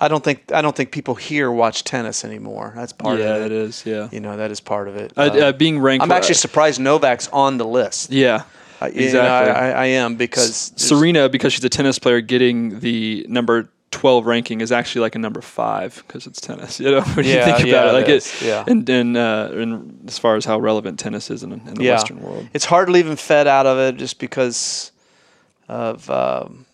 I 0.00 0.08
don't 0.08 0.24
think 0.24 0.50
I 0.52 0.60
don't 0.60 0.74
think 0.74 0.90
people 0.90 1.14
here 1.14 1.50
watch 1.50 1.84
tennis 1.84 2.24
anymore. 2.24 2.72
That's 2.74 2.92
part 2.92 3.18
yeah, 3.18 3.36
of 3.36 3.42
it 3.46 3.52
Yeah, 3.52 3.58
it. 3.58 3.62
is. 3.68 3.86
Yeah, 3.86 4.08
You 4.10 4.20
know 4.20 4.36
that 4.36 4.50
is 4.50 4.60
part 4.60 4.88
of 4.88 4.96
it. 4.96 5.12
uh, 5.16 5.20
Uh, 5.32 5.38
uh, 5.38 5.52
being 5.52 5.78
ranked. 5.78 6.02
I'm 6.02 6.12
actually 6.12 6.34
surprised 6.34 6.80
Novak's 6.80 7.28
on 7.32 7.58
the 7.58 7.64
list. 7.66 8.10
yeah, 8.10 8.42
I- 8.80 8.88
exactly. 8.88 9.52
I, 9.54 9.70
I, 9.84 9.86
am 9.86 10.16
because 10.16 10.72
Serena, 10.76 11.28
because 11.28 11.52
she's 11.52 11.64
a 11.64 11.68
tennis 11.68 11.98
player, 11.98 12.20
getting 12.20 12.80
the 12.80 13.24
number 13.28 13.68
twelve 13.92 14.26
ranking 14.26 14.60
is 14.60 14.72
actually 14.72 15.02
like 15.02 15.14
a 15.14 15.20
number 15.20 15.40
five 15.40 16.02
because 16.06 16.26
it's 16.26 16.40
tennis. 16.40 16.80
You 16.84 16.90
know, 16.90 17.00
when 17.02 17.24
Yeah, 17.24 17.46
you 17.46 17.54
think 17.56 17.68
about 17.68 17.86
it, 17.86 17.90
it 17.90 17.92
like 18.00 18.08
is, 18.08 18.42
yeah. 18.42 18.64
and 18.66 18.88
and, 18.90 19.16
uh, 19.16 19.50
and 19.52 20.00
as 20.08 20.18
far 20.18 20.34
as 20.34 20.44
how 20.44 20.58
relevant 20.58 20.98
tennis 20.98 21.30
is 21.30 21.44
in, 21.44 21.52
in 21.52 21.74
the 21.74 21.84
Yeah. 21.84 21.92
Western 21.92 22.20
world. 22.20 22.48
It's 22.52 22.64
hard 22.64 22.90
leaving 22.90 23.14
Fed 23.16 23.46
out 23.46 23.66
of 23.66 23.78
it 23.78 23.96
just 23.96 24.18
because 24.18 24.90
of 25.68 26.10
um, 26.10 26.66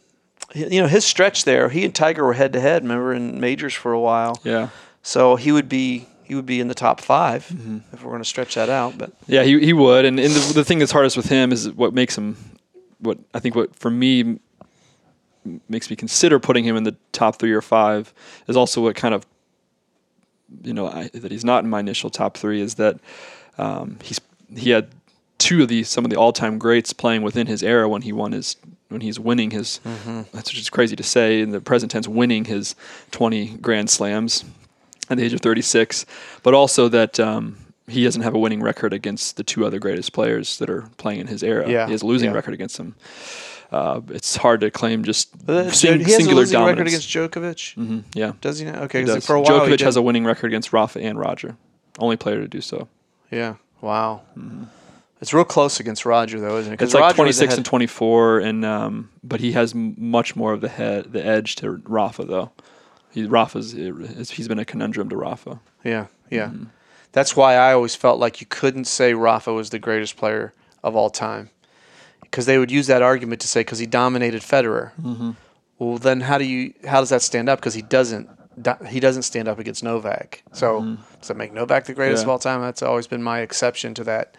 you 0.55 0.81
know 0.81 0.87
his 0.89 1.05
stretch 1.05 1.45
there. 1.45 1.69
He 1.69 1.85
and 1.85 1.95
Tiger 1.95 2.25
were 2.25 2.33
head 2.35 2.53
to 2.55 2.61
head. 2.61 2.83
Remember 2.83 3.13
in 3.15 3.41
majors 3.41 3.75
for 3.75 3.93
a 3.93 4.01
while. 4.01 4.39
Yeah, 4.45 4.69
So 5.03 5.37
he 5.37 5.53
would 5.53 5.69
be 5.69 6.07
he 6.25 6.35
would 6.37 6.47
be 6.47 6.61
in 6.61 6.69
the 6.69 6.75
top 6.75 7.01
5 7.01 7.49
Mm-hmm. 7.49 7.79
if 7.93 8.05
we're 8.05 8.11
going 8.11 8.23
to 8.23 8.29
stretch 8.29 8.55
that 8.55 8.69
out. 8.69 8.97
But 8.99 9.13
yeah, 9.27 9.43
he 9.43 9.59
he 9.61 9.73
would. 9.73 10.05
And 10.05 10.19
and 10.21 10.33
the, 10.33 10.55
the 10.55 10.65
thing 10.65 10.79
that's 10.79 10.93
hardest 10.93 11.17
with 11.17 11.27
him 11.27 11.53
is 11.53 11.71
what 11.71 11.93
makes 11.95 12.17
him, 12.17 12.37
what 12.99 13.19
I 13.35 13.39
think 13.41 13.55
what 13.55 13.75
for 13.77 13.91
me 13.91 14.39
makes 15.69 15.89
me 15.91 15.97
consider 15.97 16.39
putting 16.39 16.65
him 16.65 16.77
in 16.77 16.85
the 16.85 16.95
top 17.13 17.37
three 17.39 17.53
or 17.53 17.63
five 17.63 18.13
is 18.47 18.57
also 18.57 18.83
what 18.83 18.95
kind 18.95 19.15
of 19.15 19.25
you 20.63 20.75
know 20.75 20.87
I, 20.89 21.09
that 21.15 21.31
he's 21.33 21.45
not 21.45 21.65
in 21.65 21.71
my 21.71 21.81
initial 21.81 22.11
top 22.11 22.37
three 22.37 22.61
is 22.61 22.75
that 22.75 22.99
um, 23.59 23.99
he's 24.03 24.21
he 24.55 24.71
had 24.71 24.89
two 25.39 25.63
of 25.63 25.69
the 25.69 25.83
some 25.85 26.05
of 26.05 26.11
the 26.11 26.17
all 26.17 26.33
time 26.33 26.59
greats 26.59 26.93
playing 26.93 27.23
within 27.23 27.47
his 27.47 27.63
era 27.63 27.89
when 27.89 28.03
he 28.03 28.13
won 28.13 28.33
his 28.33 28.57
when 28.91 29.01
he's 29.01 29.19
winning 29.19 29.51
his 29.51 29.81
that's 30.33 30.51
just 30.51 30.71
crazy 30.73 30.95
to 30.97 31.03
say 31.03 31.41
in 31.41 31.51
the 31.51 31.61
present 31.61 31.91
tense 31.91 32.07
winning 32.07 32.45
his 32.45 32.75
20 33.13 33.57
grand 33.59 33.89
slams 33.89 34.45
at 35.09 35.17
the 35.17 35.25
age 35.25 35.33
of 35.33 35.41
36 35.41 36.05
but 36.43 36.53
also 36.55 36.89
that 36.89 37.19
um, 37.19 37.57
he 37.89 38.05
doesn't 38.05 38.23
have 38.23 38.35
a 38.35 38.39
winning 38.39 38.61
record 38.63 38.93
against 38.93 39.37
the 39.37 39.43
two 39.43 39.65
other 39.67 39.79
greatest 39.79 40.13
players 40.13 40.59
that 40.59 40.69
are 40.71 40.83
playing 40.99 41.21
in 41.21 41.27
his 41.27 41.43
era 41.43 41.69
Yeah, 41.69 41.87
he 41.87 41.93
has 41.93 42.03
a 42.03 42.07
losing 42.07 42.31
yeah. 42.31 42.37
record 42.37 42.55
against 42.55 42.77
them 42.77 42.95
uh, 43.73 44.01
it's 44.11 44.35
hard 44.37 44.61
to 44.63 44.71
claim 44.71 45.05
just 45.05 45.31
Uh, 45.49 45.71
sing- 45.71 45.99
he 45.99 46.05
has 46.05 46.13
a 46.15 46.17
singular 46.17 46.41
losing 46.43 46.59
dominance 46.59 46.79
record 46.79 46.89
against 46.89 47.09
Djokovic. 47.09 47.75
hmm 47.75 48.01
yeah 48.15 48.33
Does 48.41 48.59
he 48.59 48.67
now? 48.67 48.83
Okay, 48.83 49.01
he 49.01 49.07
does. 49.07 49.25
for 49.25 49.35
a 49.37 49.41
while 49.41 49.61
Djokovic 49.61 49.81
has 49.81 49.97
a 49.97 50.03
winning 50.03 50.25
record 50.25 50.49
against 50.49 50.73
Rafa 50.73 51.01
and 51.01 51.19
Roger 51.19 51.57
only 51.99 52.17
player 52.17 52.41
to 52.41 52.49
do 52.49 52.61
so 52.61 52.89
yeah. 53.31 53.55
Wow. 53.81 54.23
It's 55.21 55.35
real 55.35 55.45
close 55.45 55.81
against 55.81 56.07
Roger 56.07 56.41
though, 56.41 56.57
isn't 56.57 56.73
it? 56.75 56.83
It's 56.83 56.95
like 56.95 57.03
Roger 57.03 57.17
26 57.17 57.57
and 57.57 57.65
24, 57.67 58.41
and 58.41 58.65
um, 58.65 59.11
but 59.23 59.41
he 59.41 59.53
has 59.53 59.75
much 59.75 60.35
more 60.35 60.53
of 60.53 60.61
the 60.61 60.69
head, 60.69 61.13
the 61.13 61.25
edge 61.25 61.57
to 61.57 61.73
Rafa 61.85 62.25
though. 62.25 62.53
He, 63.11 63.27
Rafa's 63.27 63.73
he's 63.73 64.49
been 64.49 64.59
a 64.59 64.65
conundrum 64.65 65.09
to 65.11 65.17
Rafa. 65.17 65.61
Yeah, 65.85 66.07
yeah. 66.31 66.47
Mm-hmm. 66.47 66.65
That's 67.13 67.37
why 67.37 67.55
I 67.55 67.73
always 67.73 67.95
felt 67.95 68.19
like 68.19 68.41
you 68.41 68.47
couldn't 68.47 68.85
say 68.85 69.15
Rafa 69.15 69.53
was 69.53 69.71
the 69.71 69.79
greatest 69.79 70.17
player 70.17 70.55
of 70.83 70.97
all 70.97 71.11
time, 71.11 71.51
because 72.23 72.47
they 72.47 72.57
would 72.57 72.71
use 72.71 72.87
that 72.87 73.03
argument 73.03 73.41
to 73.43 73.49
say 73.49 73.61
because 73.61 73.79
he 73.79 73.87
dominated 73.87 74.43
Federer. 74.43 74.93
Mm-hmm. 75.03 75.33
Well, 75.79 75.99
then 75.99 76.21
how 76.23 76.39
do 76.39 76.45
you 76.45 76.73
how 76.87 77.01
does 77.01 77.11
that 77.11 77.21
stand 77.23 77.49
up? 77.49 77.59
Because 77.59 77.75
he 77.75 77.83
doesn't 77.83 78.27
do- 78.27 78.40
he 78.89 79.01
doesn't 79.01 79.23
stand 79.23 79.49
up 79.49 79.59
against 79.59 79.83
Novak. 79.85 80.43
So 80.53 80.97
does 81.19 81.29
that 81.29 81.37
make 81.37 81.53
Novak 81.53 81.85
the 81.85 81.95
greatest 81.95 82.23
Mm-hmm. 82.23 82.29
Yeah. 82.29 82.35
of 82.35 82.37
all 82.37 82.39
time? 82.39 82.61
That's 82.63 82.83
always 82.83 83.07
been 83.07 83.23
my 83.23 83.41
exception 83.41 83.95
to 83.95 84.05
that 84.05 84.37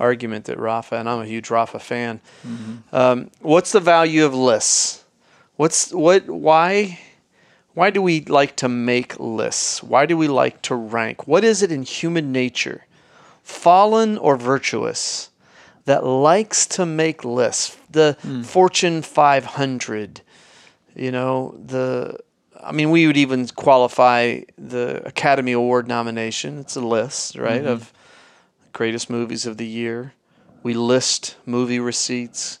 argument 0.00 0.44
that 0.46 0.58
Rafa, 0.58 0.96
and 0.96 1.08
I'm 1.08 1.20
a 1.20 1.26
huge 1.26 1.50
Rafa 1.50 1.78
fan. 1.78 2.20
Um, 2.92 3.30
what's 3.40 3.72
the 3.72 3.80
value 3.80 4.24
of 4.24 4.34
lists? 4.34 5.04
What's 5.56 5.92
what? 5.92 6.28
Why? 6.28 6.98
Why 7.74 7.90
do 7.90 8.00
we 8.02 8.20
like 8.26 8.54
to 8.56 8.68
make 8.68 9.18
lists? 9.18 9.82
Why 9.82 10.06
do 10.06 10.16
we 10.16 10.28
like 10.28 10.62
to 10.62 10.74
rank? 10.76 11.26
What 11.26 11.42
is 11.42 11.60
it 11.62 11.72
in 11.72 11.82
human 11.82 12.30
nature, 12.30 12.86
fallen 13.42 14.16
or 14.18 14.36
virtuous, 14.36 15.30
that 15.84 16.04
likes 16.04 16.66
to 16.66 16.86
make 16.86 17.24
lists? 17.24 17.76
The 17.90 18.16
Fortune 18.44 19.02
500, 19.02 20.20
you 20.96 21.10
know, 21.12 21.56
the 21.64 22.18
I 22.64 22.72
mean, 22.72 22.90
we 22.90 23.06
would 23.06 23.16
even 23.16 23.46
qualify 23.48 24.40
the 24.56 25.06
Academy 25.06 25.52
Award 25.52 25.86
nomination. 25.86 26.58
It's 26.58 26.76
a 26.76 26.80
list, 26.80 27.36
right, 27.36 27.60
mm-hmm. 27.60 27.68
of 27.68 27.92
greatest 28.72 29.10
movies 29.10 29.46
of 29.46 29.58
the 29.58 29.66
year. 29.66 30.14
We 30.62 30.74
list 30.74 31.36
movie 31.44 31.78
receipts. 31.78 32.58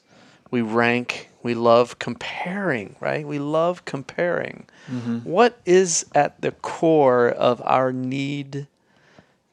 We 0.50 0.60
rank. 0.60 1.30
We 1.42 1.54
love 1.54 1.98
comparing, 1.98 2.96
right? 3.00 3.26
We 3.26 3.38
love 3.38 3.84
comparing. 3.84 4.66
Mm-hmm. 4.90 5.18
What 5.20 5.58
is 5.64 6.06
at 6.14 6.40
the 6.40 6.52
core 6.52 7.28
of 7.28 7.62
our 7.64 7.92
need 7.92 8.66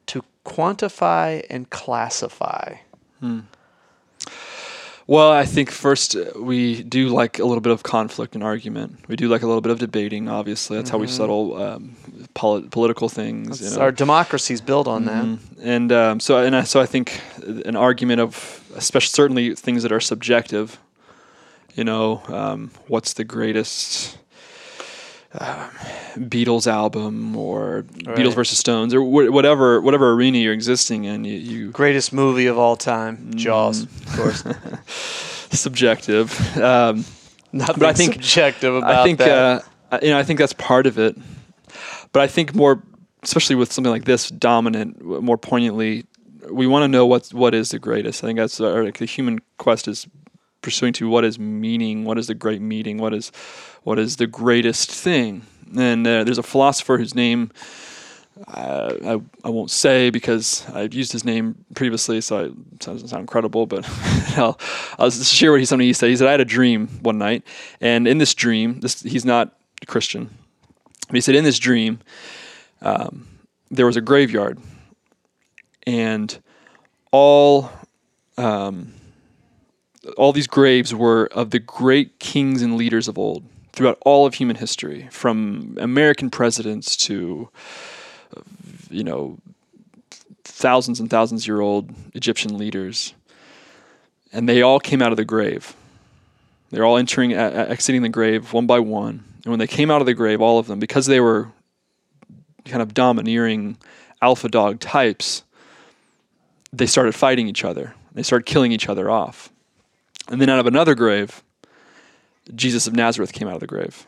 to 0.07 0.23
quantify 0.45 1.45
and 1.49 1.69
classify? 1.69 2.75
Hmm. 3.19 3.41
Well, 5.11 5.29
I 5.29 5.43
think 5.43 5.71
first 5.71 6.15
uh, 6.15 6.31
we 6.39 6.83
do 6.83 7.09
like 7.09 7.37
a 7.39 7.43
little 7.43 7.59
bit 7.59 7.73
of 7.73 7.83
conflict 7.83 8.33
and 8.33 8.41
argument. 8.41 9.09
We 9.09 9.17
do 9.17 9.27
like 9.27 9.41
a 9.41 9.45
little 9.45 9.59
bit 9.59 9.73
of 9.73 9.77
debating. 9.79 10.29
Obviously, 10.29 10.77
that's 10.77 10.89
how 10.89 10.99
we 10.99 11.07
settle 11.07 11.61
um, 11.61 11.97
poli- 12.33 12.69
political 12.69 13.09
things. 13.09 13.59
you 13.61 13.75
know. 13.75 13.81
Our 13.81 13.91
democracies 13.91 14.61
built 14.61 14.87
on 14.87 15.03
that. 15.05 15.25
Mhm. 15.25 15.39
And 15.61 15.91
um, 15.91 16.19
so, 16.21 16.37
and 16.37 16.55
I, 16.55 16.63
so 16.63 16.79
I 16.79 16.85
think 16.85 17.19
an 17.65 17.75
argument 17.75 18.21
of, 18.21 18.63
especially 18.73 19.09
certainly 19.09 19.53
things 19.53 19.83
that 19.83 19.91
are 19.91 19.99
subjective. 19.99 20.79
You 21.75 21.83
know, 21.83 22.21
um, 22.29 22.71
what's 22.87 23.11
the 23.11 23.25
greatest 23.25 24.17
uh, 25.33 25.69
Beatles 26.15 26.67
album 26.67 27.35
or 27.37 27.85
Right. 28.05 28.17
Beatles 28.17 28.33
versus 28.35 28.57
Stones 28.57 28.93
or 28.93 29.01
wh- 29.01 29.31
whatever 29.33 29.79
whatever 29.81 30.11
arena 30.11 30.37
you're 30.39 30.53
existing 30.53 31.05
in? 31.05 31.23
You, 31.25 31.37
you 31.37 31.71
Greatest 31.71 32.11
movie 32.13 32.47
of 32.47 32.57
all 32.57 32.75
time, 32.75 33.31
Jaws, 33.35 33.83
of 33.83 34.05
course. 34.15 34.43
subjective. 35.51 36.57
Um, 36.57 37.05
Nothing 37.53 37.75
But 37.79 37.89
I 37.89 37.93
think- 37.93 38.13
subjective 38.13 38.75
about 38.75 38.95
I 38.95 39.03
think 39.03 39.17
that. 39.19 39.65
uh, 39.91 39.99
you 40.01 40.09
know 40.09 40.17
I 40.19 40.23
think 40.23 40.39
that's 40.39 40.53
part 40.53 40.87
of 40.87 40.97
it, 40.97 41.17
but 42.13 42.21
I 42.21 42.27
think 42.27 42.55
more, 42.55 42.81
especially 43.23 43.55
with 43.57 43.71
something 43.73 43.91
like 43.91 44.05
this, 44.05 44.29
dominant, 44.29 45.01
more 45.03 45.37
poignantly, 45.37 46.05
we 46.49 46.65
want 46.65 46.83
to 46.83 46.87
know 46.87 47.05
what 47.05 47.27
what 47.33 47.53
is 47.53 47.71
the 47.71 47.79
greatest. 47.79 48.23
I 48.23 48.27
think 48.27 48.39
that's 48.39 48.59
our, 48.61 48.85
like, 48.85 48.99
the 48.99 49.05
human 49.05 49.39
quest 49.57 49.87
is 49.89 50.07
pursuing 50.61 50.93
to 50.93 51.09
what 51.09 51.23
is 51.23 51.39
meaning, 51.39 52.05
what 52.05 52.17
is 52.17 52.27
the 52.27 52.35
great 52.35 52.61
meaning, 52.61 52.97
what 52.97 53.13
is 53.13 53.31
what 53.83 53.99
is 53.99 54.17
the 54.17 54.27
greatest 54.27 54.91
thing. 54.91 55.43
And 55.77 56.05
uh, 56.05 56.23
there's 56.23 56.37
a 56.37 56.43
philosopher 56.43 56.97
whose 56.97 57.15
name 57.15 57.51
uh, 58.47 58.93
I, 59.05 59.47
I 59.47 59.49
won't 59.49 59.71
say 59.71 60.09
because 60.09 60.67
I've 60.73 60.93
used 60.93 61.11
his 61.11 61.23
name 61.23 61.65
previously, 61.75 62.21
so 62.21 62.45
it 62.45 62.79
doesn't 62.79 63.09
sound 63.09 63.27
credible. 63.27 63.65
But 63.65 63.85
I'll, 64.37 64.59
I'll 64.97 65.11
share 65.11 65.51
what 65.51 65.59
he 65.59 65.65
something 65.65 65.85
he 65.85 65.93
said. 65.93 66.09
He 66.09 66.15
said 66.15 66.27
I 66.27 66.31
had 66.31 66.41
a 66.41 66.45
dream 66.45 66.87
one 67.01 67.17
night, 67.17 67.43
and 67.79 68.07
in 68.07 68.17
this 68.17 68.33
dream, 68.33 68.79
this 68.79 69.01
he's 69.01 69.25
not 69.25 69.55
a 69.81 69.85
Christian. 69.85 70.29
But 71.07 71.15
he 71.15 71.21
said 71.21 71.35
in 71.35 71.43
this 71.43 71.59
dream, 71.59 71.99
um, 72.81 73.27
there 73.69 73.85
was 73.85 73.97
a 73.97 74.01
graveyard, 74.01 74.59
and 75.85 76.37
all 77.11 77.69
um, 78.37 78.93
all 80.17 80.33
these 80.33 80.47
graves 80.47 80.93
were 80.93 81.27
of 81.31 81.51
the 81.51 81.59
great 81.59 82.19
kings 82.19 82.61
and 82.61 82.77
leaders 82.77 83.07
of 83.07 83.17
old 83.17 83.43
throughout 83.73 83.97
all 84.01 84.25
of 84.25 84.33
human 84.33 84.57
history, 84.57 85.07
from 85.11 85.77
American 85.79 86.29
presidents 86.29 86.97
to 86.97 87.49
you 88.89 89.03
know 89.03 89.37
thousands 90.43 90.99
and 90.99 91.09
thousands 91.09 91.47
year 91.47 91.61
old 91.61 91.89
Egyptian 92.13 92.57
leaders, 92.57 93.13
and 94.33 94.47
they 94.47 94.61
all 94.61 94.79
came 94.79 95.01
out 95.01 95.11
of 95.11 95.17
the 95.17 95.25
grave. 95.25 95.75
They're 96.71 96.85
all 96.85 96.97
entering, 96.97 97.33
exiting 97.33 98.01
the 98.01 98.09
grave 98.09 98.53
one 98.53 98.65
by 98.65 98.79
one. 98.79 99.25
And 99.43 99.51
when 99.51 99.59
they 99.59 99.67
came 99.67 99.91
out 99.91 100.01
of 100.01 100.05
the 100.05 100.13
grave, 100.13 100.41
all 100.41 100.57
of 100.57 100.67
them, 100.67 100.79
because 100.79 101.05
they 101.05 101.19
were 101.19 101.49
kind 102.65 102.81
of 102.81 102.93
domineering 102.93 103.77
alpha 104.21 104.47
dog 104.47 104.79
types, 104.79 105.43
they 106.71 106.85
started 106.85 107.13
fighting 107.13 107.47
each 107.47 107.65
other. 107.65 107.93
They 108.13 108.23
started 108.23 108.45
killing 108.45 108.71
each 108.71 108.87
other 108.87 109.09
off. 109.09 109.51
And 110.31 110.39
then 110.39 110.47
out 110.47 110.59
of 110.59 110.65
another 110.65 110.95
grave, 110.95 111.43
Jesus 112.55 112.87
of 112.87 112.93
Nazareth 112.93 113.33
came 113.33 113.49
out 113.49 113.55
of 113.55 113.59
the 113.59 113.67
grave. 113.67 114.07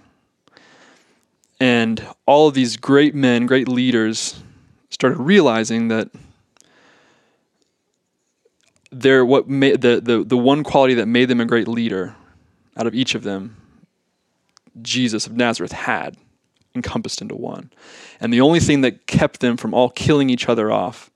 And 1.60 2.08
all 2.26 2.48
of 2.48 2.54
these 2.54 2.78
great 2.78 3.14
men, 3.14 3.46
great 3.46 3.68
leaders, 3.68 4.42
started 4.90 5.20
realizing 5.20 5.90
that 5.90 6.10
they're 8.90 9.26
what 9.26 9.50
made 9.50 9.82
the, 9.82 10.00
the, 10.02 10.24
the 10.24 10.38
one 10.38 10.64
quality 10.64 10.94
that 10.94 11.08
made 11.08 11.28
them 11.28 11.42
a 11.42 11.46
great 11.46 11.68
leader 11.68 12.16
out 12.78 12.88
of 12.88 12.96
each 12.96 13.16
of 13.16 13.24
them, 13.24 13.58
Jesus 14.82 15.28
of 15.28 15.34
Nazareth 15.34 15.74
had 15.74 16.16
encompassed 16.74 17.22
into 17.22 17.36
one. 17.36 17.70
And 18.22 18.34
the 18.34 18.42
only 18.42 18.62
thing 18.62 18.80
that 18.82 19.08
kept 19.08 19.42
them 19.42 19.58
from 19.58 19.74
all 19.74 19.90
killing 19.90 20.30
each 20.30 20.48
other 20.48 20.72
off 20.72 21.12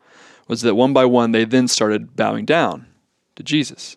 was 0.50 0.64
that 0.64 0.76
one 0.76 0.92
by 0.92 1.06
one 1.06 1.32
they 1.32 1.46
then 1.46 1.70
started 1.70 2.18
bowing 2.18 2.44
down 2.46 2.88
to 3.38 3.44
Jesus. 3.44 3.96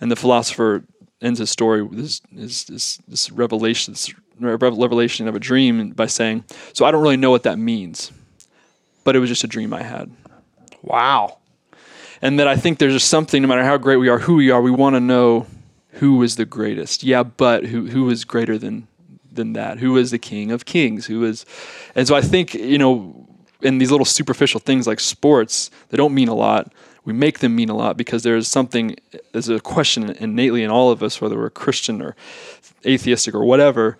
And 0.00 0.10
the 0.10 0.16
philosopher 0.16 0.84
ends 1.20 1.38
his 1.38 1.50
story 1.50 1.82
with 1.82 1.98
this, 1.98 2.20
this, 2.32 2.64
this, 2.64 2.96
this 3.08 3.30
revelation, 3.30 3.92
this 3.92 4.14
revelation 4.38 5.28
of 5.28 5.34
a 5.34 5.40
dream 5.40 5.90
by 5.90 6.06
saying, 6.06 6.44
So 6.72 6.84
I 6.84 6.90
don't 6.90 7.02
really 7.02 7.16
know 7.16 7.30
what 7.30 7.42
that 7.42 7.58
means, 7.58 8.10
but 9.04 9.14
it 9.14 9.18
was 9.18 9.28
just 9.28 9.44
a 9.44 9.48
dream 9.48 9.74
I 9.74 9.82
had. 9.82 10.10
Wow. 10.82 11.38
And 12.22 12.38
that 12.38 12.48
I 12.48 12.56
think 12.56 12.78
there's 12.78 12.92
just 12.92 13.08
something, 13.08 13.42
no 13.42 13.48
matter 13.48 13.64
how 13.64 13.76
great 13.76 13.96
we 13.96 14.08
are, 14.08 14.18
who 14.18 14.36
we 14.36 14.50
are, 14.50 14.60
we 14.60 14.70
want 14.70 14.96
to 14.96 15.00
know 15.00 15.46
who 15.94 16.22
is 16.22 16.36
the 16.36 16.44
greatest. 16.44 17.02
Yeah, 17.02 17.22
but 17.22 17.66
who 17.66 17.86
who 17.86 18.08
is 18.10 18.24
greater 18.24 18.58
than 18.58 18.86
than 19.32 19.54
that? 19.54 19.78
Who 19.78 19.96
is 19.96 20.10
the 20.10 20.18
king 20.18 20.52
of 20.52 20.64
kings? 20.64 21.06
Who 21.06 21.24
is 21.24 21.46
and 21.94 22.06
so 22.06 22.14
I 22.14 22.20
think, 22.20 22.54
you 22.54 22.78
know, 22.78 23.26
in 23.62 23.78
these 23.78 23.90
little 23.90 24.04
superficial 24.04 24.60
things 24.60 24.86
like 24.86 25.00
sports, 25.00 25.70
they 25.88 25.96
don't 25.96 26.14
mean 26.14 26.28
a 26.28 26.34
lot. 26.34 26.72
We 27.04 27.12
make 27.12 27.38
them 27.38 27.56
mean 27.56 27.68
a 27.68 27.76
lot 27.76 27.96
because 27.96 28.22
there's 28.22 28.48
something, 28.48 28.96
there's 29.32 29.48
a 29.48 29.60
question 29.60 30.10
innately 30.10 30.62
in 30.62 30.70
all 30.70 30.90
of 30.90 31.02
us, 31.02 31.20
whether 31.20 31.36
we're 31.36 31.50
Christian 31.50 32.02
or 32.02 32.14
atheistic 32.84 33.34
or 33.34 33.44
whatever, 33.44 33.98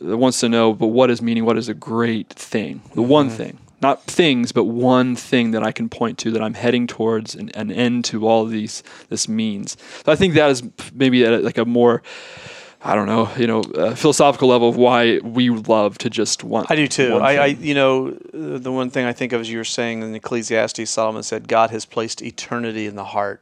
that 0.00 0.16
wants 0.16 0.40
to 0.40 0.48
know, 0.48 0.72
but 0.72 0.88
what 0.88 1.10
is 1.10 1.20
meaning? 1.20 1.44
What 1.44 1.58
is 1.58 1.68
a 1.68 1.74
great 1.74 2.30
thing? 2.30 2.80
The 2.94 3.02
one 3.02 3.28
mm-hmm. 3.28 3.36
thing 3.36 3.58
not 3.82 4.04
things, 4.04 4.52
but 4.52 4.64
one 4.64 5.16
thing 5.16 5.50
that 5.50 5.64
I 5.64 5.72
can 5.72 5.88
point 5.88 6.16
to 6.18 6.30
that 6.30 6.40
I'm 6.40 6.54
heading 6.54 6.86
towards 6.86 7.34
an, 7.34 7.50
an 7.50 7.72
end 7.72 8.04
to 8.06 8.26
all 8.28 8.46
these 8.46 8.82
this 9.08 9.28
means. 9.28 9.76
So 10.06 10.12
I 10.12 10.16
think 10.16 10.34
that 10.34 10.50
is 10.50 10.62
maybe 10.94 11.24
a, 11.24 11.38
like 11.40 11.58
a 11.58 11.64
more 11.64 12.02
I 12.84 12.94
don't 12.96 13.06
know, 13.06 13.30
you 13.36 13.46
know, 13.46 13.62
philosophical 13.94 14.48
level 14.48 14.68
of 14.68 14.76
why 14.76 15.18
we 15.18 15.50
love 15.50 15.98
to 15.98 16.10
just 16.10 16.42
want. 16.42 16.70
I 16.70 16.74
do 16.74 16.88
too. 16.88 17.16
I, 17.16 17.34
I, 17.34 17.46
you 17.46 17.74
know, 17.74 18.10
the 18.10 18.72
one 18.72 18.90
thing 18.90 19.06
I 19.06 19.12
think 19.12 19.32
of 19.32 19.40
as 19.40 19.48
you 19.48 19.58
were 19.58 19.64
saying 19.64 20.02
in 20.02 20.14
Ecclesiastes, 20.14 20.90
Solomon 20.90 21.22
said, 21.22 21.46
God 21.46 21.70
has 21.70 21.84
placed 21.84 22.22
eternity 22.22 22.86
in 22.86 22.96
the 22.96 23.04
heart. 23.04 23.40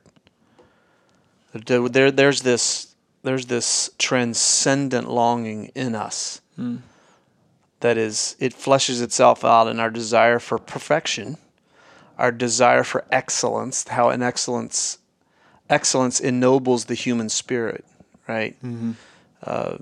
There, 1.54 2.10
there's 2.10 2.42
this, 2.42 2.94
there's 3.22 3.46
this 3.46 3.90
transcendent 3.98 5.10
longing 5.10 5.72
in 5.74 5.94
us. 5.94 6.42
Hmm 6.56 6.76
that 7.80 7.96
is 7.96 8.36
it 8.38 8.54
fleshes 8.54 9.02
itself 9.02 9.44
out 9.44 9.66
in 9.66 9.80
our 9.80 9.90
desire 9.90 10.38
for 10.38 10.58
perfection 10.58 11.36
our 12.18 12.30
desire 12.30 12.84
for 12.84 13.04
excellence 13.10 13.86
how 13.88 14.10
an 14.10 14.22
excellence 14.22 14.98
excellence 15.68 16.20
ennobles 16.20 16.84
the 16.86 16.94
human 16.94 17.28
spirit 17.28 17.84
right 18.28 18.56
mm-hmm. 18.62 18.92
Uh, 19.44 19.76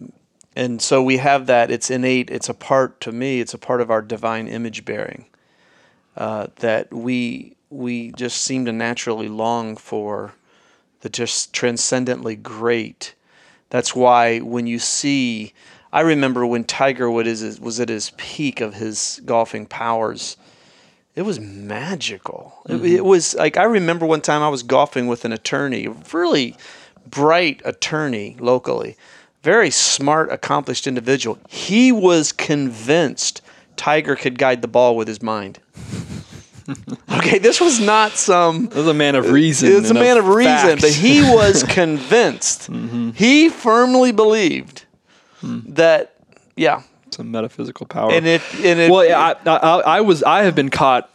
and 0.56 0.82
so 0.82 1.02
we 1.02 1.18
have 1.18 1.46
that 1.46 1.70
it's 1.70 1.90
innate 1.90 2.30
it's 2.30 2.48
a 2.48 2.54
part 2.54 3.00
to 3.00 3.12
me 3.12 3.40
it's 3.40 3.54
a 3.54 3.58
part 3.58 3.80
of 3.80 3.90
our 3.90 4.02
divine 4.02 4.48
image 4.48 4.84
bearing 4.84 5.26
uh, 6.16 6.46
that 6.56 6.92
we 6.92 7.56
we 7.70 8.10
just 8.12 8.42
seem 8.42 8.64
to 8.64 8.72
naturally 8.72 9.28
long 9.28 9.76
for 9.76 10.32
the 11.00 11.08
just 11.08 11.52
transcendently 11.52 12.36
great 12.36 13.14
that's 13.70 13.94
why 13.94 14.38
when 14.38 14.66
you 14.66 14.78
see 14.78 15.52
I 15.92 16.00
remember 16.00 16.44
when 16.46 16.64
Tiger 16.64 17.10
Woods 17.10 17.60
was 17.60 17.80
at 17.80 17.88
his 17.88 18.10
peak 18.16 18.60
of 18.60 18.74
his 18.74 19.20
golfing 19.24 19.66
powers. 19.66 20.36
It 21.14 21.22
was 21.22 21.40
magical. 21.40 22.54
Mm-hmm. 22.68 22.84
It, 22.84 22.92
it, 22.92 23.04
was 23.04 23.34
like 23.34 23.56
I 23.56 23.64
remember 23.64 24.06
one 24.06 24.20
time 24.20 24.42
I 24.42 24.48
was 24.48 24.62
golfing 24.62 25.06
with 25.06 25.24
an 25.24 25.32
attorney, 25.32 25.86
a 25.86 25.90
really 26.12 26.56
bright 27.06 27.62
attorney 27.64 28.36
locally, 28.38 28.96
very 29.42 29.70
smart, 29.70 30.30
accomplished 30.32 30.86
individual. 30.86 31.38
He 31.48 31.92
was 31.92 32.32
convinced 32.32 33.40
Tiger 33.76 34.16
could 34.16 34.38
guide 34.38 34.60
the 34.62 34.68
ball 34.68 34.96
with 34.96 35.08
his 35.08 35.22
mind. 35.22 35.60
okay, 37.12 37.38
this 37.38 37.60
was 37.60 37.80
not 37.80 38.12
some. 38.12 38.66
This 38.66 38.76
was 38.76 38.88
a 38.88 38.94
man 38.94 39.14
of 39.14 39.30
reason. 39.30 39.72
It's 39.72 39.90
a 39.90 39.94
man 39.94 40.18
of, 40.18 40.28
of 40.28 40.34
reason, 40.34 40.78
but 40.80 40.90
he 40.90 41.22
was 41.22 41.62
convinced. 41.68 42.70
mm-hmm. 42.70 43.10
He 43.10 43.48
firmly 43.48 44.12
believed 44.12 44.84
hmm. 45.40 45.60
that 45.66 46.14
yeah 46.56 46.82
some 47.10 47.30
metaphysical 47.30 47.86
power 47.86 48.12
and 48.12 48.26
it 48.26 48.42
and 48.56 48.78
it, 48.78 48.90
well 48.90 49.04
yeah, 49.04 49.34
I, 49.46 49.50
I, 49.50 49.78
I 49.78 50.00
was 50.02 50.22
I 50.22 50.42
have 50.42 50.54
been 50.54 50.68
caught 50.68 51.10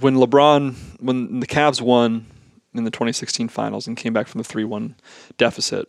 when 0.00 0.14
LeBron 0.16 0.76
when 1.00 1.40
the 1.40 1.46
Cavs 1.46 1.80
won 1.80 2.26
in 2.74 2.84
the 2.84 2.90
2016 2.90 3.48
finals 3.48 3.86
and 3.86 3.96
came 3.96 4.12
back 4.12 4.28
from 4.28 4.40
the 4.42 4.48
3-1 4.48 4.94
deficit 5.38 5.88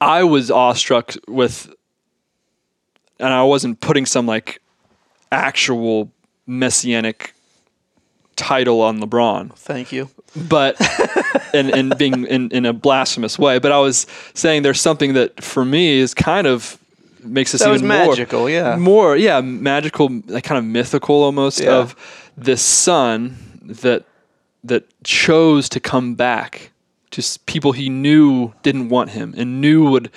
I 0.00 0.24
was 0.24 0.50
awestruck 0.50 1.14
with 1.26 1.72
and 3.18 3.32
I 3.32 3.42
wasn't 3.42 3.80
putting 3.80 4.06
some 4.06 4.26
like 4.26 4.60
actual 5.32 6.10
messianic 6.46 7.34
title 8.36 8.82
on 8.82 9.00
LeBron. 9.00 9.54
Thank 9.54 9.92
you. 9.92 10.10
But 10.48 10.76
and 11.54 11.74
and 11.74 11.96
being 11.96 12.26
in, 12.26 12.50
in 12.50 12.66
a 12.66 12.72
blasphemous 12.72 13.38
way. 13.38 13.58
But 13.58 13.72
I 13.72 13.78
was 13.78 14.06
saying 14.34 14.62
there's 14.62 14.80
something 14.80 15.14
that 15.14 15.42
for 15.42 15.64
me 15.64 15.98
is 15.98 16.14
kind 16.14 16.46
of 16.46 16.78
makes 17.22 17.52
this 17.52 17.62
that 17.62 17.74
even 17.74 17.88
magical, 17.88 18.40
more, 18.40 18.50
yeah. 18.50 18.76
More, 18.76 19.16
yeah, 19.16 19.40
magical, 19.40 20.10
like 20.26 20.44
kind 20.44 20.58
of 20.58 20.64
mythical 20.64 21.22
almost 21.22 21.60
yeah. 21.60 21.74
of 21.76 21.96
this 22.36 22.62
son 22.62 23.36
that 23.62 24.04
that 24.64 24.84
chose 25.04 25.68
to 25.70 25.80
come 25.80 26.14
back 26.14 26.70
to 27.16 27.38
people 27.46 27.72
he 27.72 27.88
knew 27.88 28.52
didn't 28.62 28.88
want 28.88 29.10
him 29.10 29.34
and 29.36 29.60
knew 29.60 29.90
would 29.90 30.10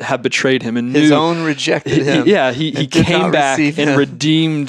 have 0.00 0.22
betrayed 0.22 0.62
him 0.62 0.76
and 0.76 0.94
his 0.94 1.10
knew, 1.10 1.16
own 1.16 1.42
rejected 1.42 2.02
him. 2.04 2.24
He, 2.24 2.32
yeah, 2.32 2.52
he, 2.52 2.70
he 2.70 2.86
came 2.86 3.32
back 3.32 3.58
and 3.58 3.96
redeemed 3.96 4.68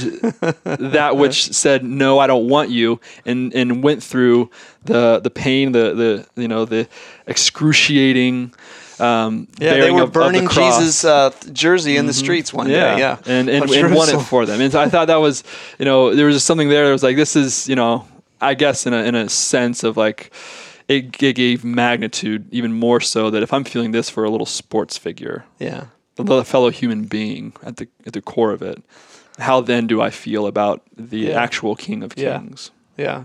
that 0.63 1.15
which 1.17 1.53
said 1.53 1.83
no, 1.83 2.17
I 2.17 2.27
don't 2.27 2.49
want 2.49 2.71
you, 2.71 2.99
and 3.25 3.53
and 3.53 3.83
went 3.83 4.01
through 4.01 4.49
the 4.85 5.19
the 5.19 5.29
pain, 5.29 5.71
the 5.71 6.25
the 6.35 6.41
you 6.41 6.47
know 6.47 6.65
the 6.65 6.87
excruciating. 7.27 8.53
Um, 8.99 9.47
yeah, 9.59 9.73
they 9.75 9.91
were 9.91 10.03
of, 10.03 10.13
burning 10.13 10.45
of 10.45 10.53
the 10.53 10.61
Jesus' 10.61 11.03
uh, 11.03 11.31
jersey 11.51 11.95
in 11.95 12.01
mm-hmm. 12.01 12.07
the 12.07 12.13
streets 12.13 12.53
one 12.53 12.69
yeah. 12.69 12.95
day. 12.95 12.99
Yeah, 12.99 13.17
and 13.25 13.49
and, 13.49 13.69
and 13.69 13.95
won 13.95 14.09
it 14.09 14.21
for 14.21 14.45
them. 14.45 14.61
And 14.61 14.73
I 14.75 14.89
thought 14.89 15.07
that 15.07 15.17
was, 15.17 15.43
you 15.77 15.85
know, 15.85 16.15
there 16.15 16.25
was 16.25 16.35
just 16.35 16.45
something 16.45 16.69
there. 16.69 16.85
That 16.85 16.91
was 16.91 17.03
like 17.03 17.15
this 17.15 17.35
is, 17.35 17.67
you 17.67 17.75
know, 17.75 18.07
I 18.41 18.55
guess 18.55 18.87
in 18.87 18.93
a 18.93 19.03
in 19.03 19.15
a 19.15 19.29
sense 19.29 19.83
of 19.83 19.97
like 19.97 20.31
it, 20.87 21.21
it 21.21 21.33
gave 21.33 21.63
magnitude 21.63 22.47
even 22.51 22.73
more 22.73 22.99
so 22.99 23.29
that 23.29 23.43
if 23.43 23.53
I'm 23.53 23.63
feeling 23.63 23.91
this 23.91 24.09
for 24.09 24.23
a 24.23 24.29
little 24.29 24.45
sports 24.45 24.97
figure, 24.97 25.45
yeah, 25.59 25.85
a 26.17 26.43
fellow 26.43 26.69
human 26.69 27.05
being 27.05 27.53
at 27.63 27.77
the 27.77 27.87
at 28.05 28.13
the 28.13 28.21
core 28.21 28.51
of 28.51 28.61
it, 28.61 28.83
how 29.39 29.61
then 29.61 29.87
do 29.87 30.01
I 30.01 30.09
feel 30.09 30.47
about 30.47 30.81
the 30.95 31.19
yeah. 31.19 31.41
actual 31.41 31.75
King 31.75 32.03
of 32.03 32.15
Kings? 32.15 32.71
Yeah. 32.97 33.03
yeah. 33.05 33.23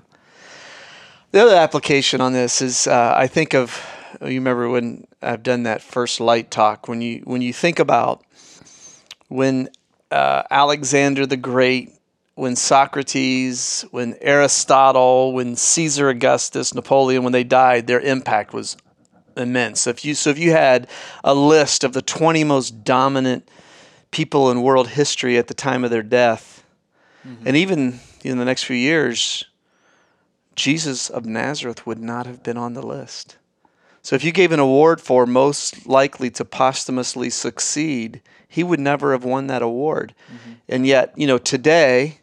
The 1.30 1.42
other 1.42 1.56
application 1.56 2.20
on 2.20 2.32
this 2.32 2.62
is 2.62 2.86
uh, 2.86 3.14
I 3.16 3.26
think 3.26 3.54
of 3.54 3.84
you 4.22 4.26
remember 4.28 4.68
when 4.68 5.06
I've 5.20 5.42
done 5.42 5.64
that 5.64 5.82
first 5.82 6.20
light 6.20 6.50
talk 6.50 6.88
when 6.88 7.02
you 7.02 7.20
when 7.24 7.42
you 7.42 7.52
think 7.52 7.78
about 7.78 8.24
when 9.28 9.68
uh, 10.10 10.42
Alexander 10.50 11.26
the 11.26 11.36
Great, 11.36 11.92
when 12.38 12.54
Socrates, 12.54 13.84
when 13.90 14.16
Aristotle, 14.20 15.32
when 15.32 15.56
Caesar 15.56 16.08
Augustus, 16.08 16.72
Napoleon, 16.72 17.24
when 17.24 17.32
they 17.32 17.42
died, 17.42 17.88
their 17.88 17.98
impact 17.98 18.52
was 18.52 18.76
immense. 19.36 19.80
So 19.80 19.90
if 19.90 20.04
you 20.04 20.14
so 20.14 20.30
if 20.30 20.38
you 20.38 20.52
had 20.52 20.88
a 21.24 21.34
list 21.34 21.82
of 21.82 21.94
the 21.94 22.02
20 22.02 22.44
most 22.44 22.84
dominant 22.84 23.48
people 24.12 24.52
in 24.52 24.62
world 24.62 24.88
history 24.90 25.36
at 25.36 25.48
the 25.48 25.54
time 25.54 25.82
of 25.82 25.90
their 25.90 26.02
death, 26.04 26.64
mm-hmm. 27.26 27.44
and 27.44 27.56
even 27.56 27.98
in 28.22 28.38
the 28.38 28.44
next 28.44 28.62
few 28.62 28.76
years, 28.76 29.44
Jesus 30.54 31.10
of 31.10 31.26
Nazareth 31.26 31.88
would 31.88 31.98
not 31.98 32.26
have 32.26 32.44
been 32.44 32.56
on 32.56 32.74
the 32.74 32.86
list. 32.86 33.36
So 34.00 34.14
if 34.14 34.22
you 34.22 34.30
gave 34.30 34.52
an 34.52 34.60
award 34.60 35.00
for 35.00 35.26
most 35.26 35.88
likely 35.88 36.30
to 36.30 36.44
posthumously 36.44 37.30
succeed, 37.30 38.22
he 38.46 38.62
would 38.62 38.80
never 38.80 39.10
have 39.10 39.24
won 39.24 39.48
that 39.48 39.60
award. 39.60 40.14
Mm-hmm. 40.32 40.52
And 40.68 40.86
yet, 40.86 41.12
you 41.16 41.26
know, 41.26 41.38
today, 41.38 42.20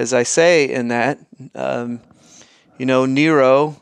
as 0.00 0.14
I 0.14 0.22
say 0.22 0.72
in 0.72 0.88
that, 0.88 1.18
um, 1.54 2.00
you 2.78 2.86
know, 2.86 3.04
Nero 3.04 3.76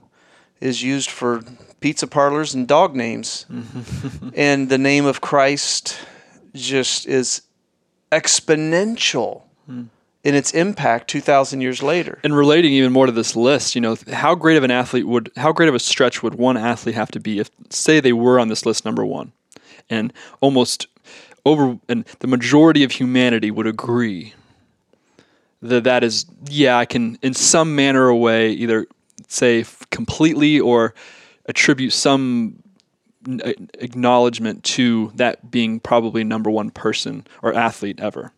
is 0.60 0.82
used 0.82 1.10
for 1.10 1.42
pizza 1.78 2.08
parlors 2.08 2.54
and 2.54 2.66
dog 2.66 2.94
names. 2.94 3.46
And 4.34 4.68
the 4.68 4.78
name 4.78 5.06
of 5.06 5.20
Christ 5.20 5.98
just 6.54 7.06
is 7.06 7.42
exponential. 8.10 9.42
Mm 9.70 9.88
in 10.24 10.34
its 10.34 10.50
impact 10.52 11.08
2000 11.08 11.60
years 11.60 11.80
later 11.80 12.18
and 12.24 12.36
relating 12.36 12.72
even 12.72 12.92
more 12.92 13.06
to 13.06 13.12
this 13.12 13.36
list 13.36 13.76
you 13.76 13.80
know 13.80 13.96
how 14.12 14.34
great 14.34 14.56
of 14.56 14.64
an 14.64 14.70
athlete 14.70 15.06
would 15.06 15.30
how 15.36 15.52
great 15.52 15.68
of 15.68 15.76
a 15.76 15.78
stretch 15.78 16.24
would 16.24 16.34
one 16.34 16.56
athlete 16.56 16.96
have 16.96 17.10
to 17.10 17.20
be 17.20 17.38
if 17.38 17.48
say 17.70 18.00
they 18.00 18.12
were 18.12 18.40
on 18.40 18.48
this 18.48 18.66
list 18.66 18.84
number 18.84 19.06
one 19.06 19.30
and 19.88 20.12
almost 20.40 20.88
over 21.46 21.78
and 21.88 22.04
the 22.18 22.26
majority 22.26 22.82
of 22.82 22.90
humanity 22.90 23.50
would 23.50 23.66
agree 23.66 24.34
that 25.62 25.84
that 25.84 26.04
is 26.04 26.26
yeah 26.48 26.78
i 26.78 26.84
can 26.84 27.18
in 27.22 27.34
some 27.34 27.74
manner 27.74 28.06
or 28.06 28.14
way 28.14 28.50
either 28.52 28.86
say 29.28 29.64
completely 29.90 30.58
or 30.60 30.94
attribute 31.46 31.92
some 31.92 32.62
acknowledgement 33.80 34.62
to 34.64 35.12
that 35.16 35.50
being 35.50 35.80
probably 35.80 36.24
number 36.24 36.50
one 36.50 36.70
person 36.70 37.26
or 37.42 37.52
athlete 37.52 38.00
ever 38.00 38.32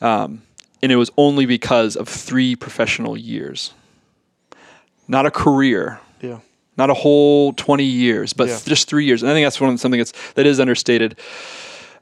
um, 0.00 0.42
and 0.82 0.92
it 0.92 0.96
was 0.96 1.10
only 1.16 1.46
because 1.46 1.96
of 1.96 2.08
three 2.08 2.54
professional 2.54 3.16
years, 3.16 3.72
not 5.06 5.26
a 5.26 5.30
career. 5.30 6.00
Yeah. 6.20 6.40
Not 6.76 6.90
a 6.90 6.94
whole 6.94 7.52
20 7.54 7.82
years, 7.82 8.32
but 8.32 8.48
yeah. 8.48 8.58
just 8.64 8.88
three 8.88 9.04
years. 9.04 9.22
And 9.22 9.30
I 9.30 9.34
think 9.34 9.44
that's 9.44 9.60
one 9.60 9.72
of 9.72 9.80
something 9.80 9.98
that's 9.98 10.12
that 10.34 10.46
is 10.46 10.60
understated, 10.60 11.18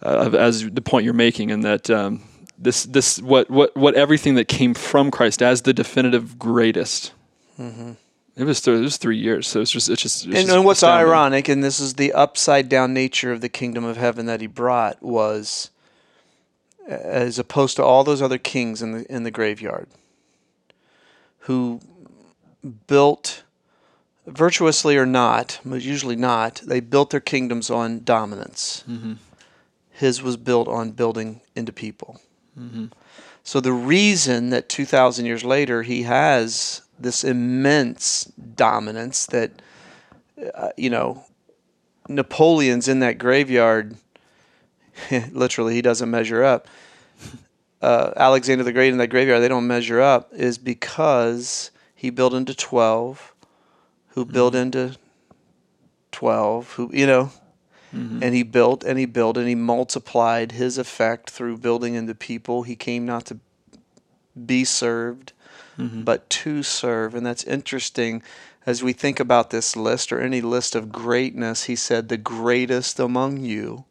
uh, 0.02 0.30
as 0.38 0.70
the 0.70 0.82
point 0.82 1.04
you're 1.04 1.14
making, 1.14 1.50
and 1.50 1.64
that 1.64 1.88
um, 1.88 2.22
this 2.58 2.84
this 2.84 3.20
what 3.20 3.50
what 3.50 3.76
what 3.76 3.94
everything 3.94 4.34
that 4.36 4.48
came 4.48 4.74
from 4.74 5.10
Christ 5.10 5.42
as 5.42 5.62
the 5.62 5.72
definitive 5.72 6.38
greatest. 6.38 7.12
Mm-hmm. 7.58 7.92
It 8.36 8.44
was 8.44 8.60
th- 8.60 8.78
it 8.78 8.82
was 8.82 8.98
three 8.98 9.16
years, 9.16 9.46
so 9.46 9.60
it's 9.60 9.70
just 9.70 9.88
it's 9.88 10.02
just. 10.02 10.26
It's 10.26 10.26
and, 10.26 10.34
just 10.34 10.56
and 10.56 10.64
what's 10.64 10.82
astounding. 10.82 11.08
ironic, 11.08 11.48
and 11.48 11.64
this 11.64 11.80
is 11.80 11.94
the 11.94 12.12
upside 12.12 12.68
down 12.68 12.92
nature 12.92 13.32
of 13.32 13.40
the 13.40 13.48
kingdom 13.48 13.84
of 13.84 13.96
heaven 13.96 14.26
that 14.26 14.40
he 14.40 14.46
brought 14.46 15.02
was 15.02 15.70
as 16.86 17.38
opposed 17.38 17.76
to 17.76 17.82
all 17.82 18.04
those 18.04 18.22
other 18.22 18.38
kings 18.38 18.82
in 18.82 18.92
the 18.92 19.12
in 19.12 19.22
the 19.22 19.30
graveyard 19.30 19.88
who 21.40 21.80
built 22.86 23.44
virtuously 24.26 24.96
or 24.96 25.06
not, 25.06 25.60
but 25.64 25.82
usually 25.82 26.16
not, 26.16 26.60
they 26.64 26.80
built 26.80 27.10
their 27.10 27.20
kingdoms 27.20 27.70
on 27.70 28.02
dominance. 28.02 28.82
Mm-hmm. 28.88 29.14
His 29.90 30.22
was 30.22 30.36
built 30.36 30.68
on 30.68 30.90
building 30.90 31.40
into 31.54 31.72
people. 31.72 32.20
Mm-hmm. 32.58 32.86
So 33.42 33.60
the 33.60 33.72
reason 33.72 34.50
that 34.50 34.68
2,000 34.68 35.26
years 35.26 35.44
later 35.44 35.82
he 35.82 36.02
has 36.02 36.82
this 36.98 37.24
immense 37.24 38.24
dominance 38.24 39.26
that, 39.26 39.62
uh, 40.54 40.70
you 40.76 40.90
know, 40.90 41.24
Napoleon's 42.08 42.88
in 42.88 43.00
that 43.00 43.18
graveyard 43.18 43.96
literally 45.32 45.74
he 45.74 45.82
doesn't 45.82 46.10
measure 46.10 46.42
up. 46.42 46.68
Uh, 47.82 48.12
Alexander 48.16 48.64
the 48.64 48.72
Great 48.72 48.92
in 48.92 48.98
that 48.98 49.08
graveyard, 49.08 49.42
they 49.42 49.48
don't 49.48 49.66
measure 49.66 50.00
up, 50.00 50.32
is 50.32 50.58
because 50.58 51.70
he 51.94 52.10
built 52.10 52.34
into 52.34 52.54
12, 52.54 53.34
who 54.08 54.24
mm-hmm. 54.24 54.32
built 54.32 54.54
into 54.54 54.96
12, 56.12 56.72
who, 56.72 56.90
you 56.92 57.06
know, 57.06 57.30
mm-hmm. 57.96 58.22
and 58.22 58.34
he 58.34 58.42
built 58.42 58.84
and 58.84 58.98
he 58.98 59.06
built 59.06 59.36
and 59.36 59.48
he 59.48 59.54
multiplied 59.54 60.52
his 60.52 60.78
effect 60.78 61.30
through 61.30 61.58
building 61.58 61.94
into 61.94 62.14
people. 62.14 62.62
He 62.62 62.76
came 62.76 63.06
not 63.06 63.24
to 63.26 63.38
be 64.44 64.64
served, 64.64 65.32
mm-hmm. 65.78 66.02
but 66.02 66.28
to 66.30 66.62
serve. 66.62 67.14
And 67.14 67.24
that's 67.24 67.44
interesting 67.44 68.22
as 68.66 68.82
we 68.82 68.92
think 68.92 69.20
about 69.20 69.50
this 69.50 69.76
list 69.76 70.12
or 70.12 70.20
any 70.20 70.40
list 70.40 70.74
of 70.74 70.92
greatness. 70.92 71.64
He 71.64 71.76
said, 71.76 72.08
The 72.08 72.16
greatest 72.16 72.98
among 72.98 73.38
you 73.38 73.84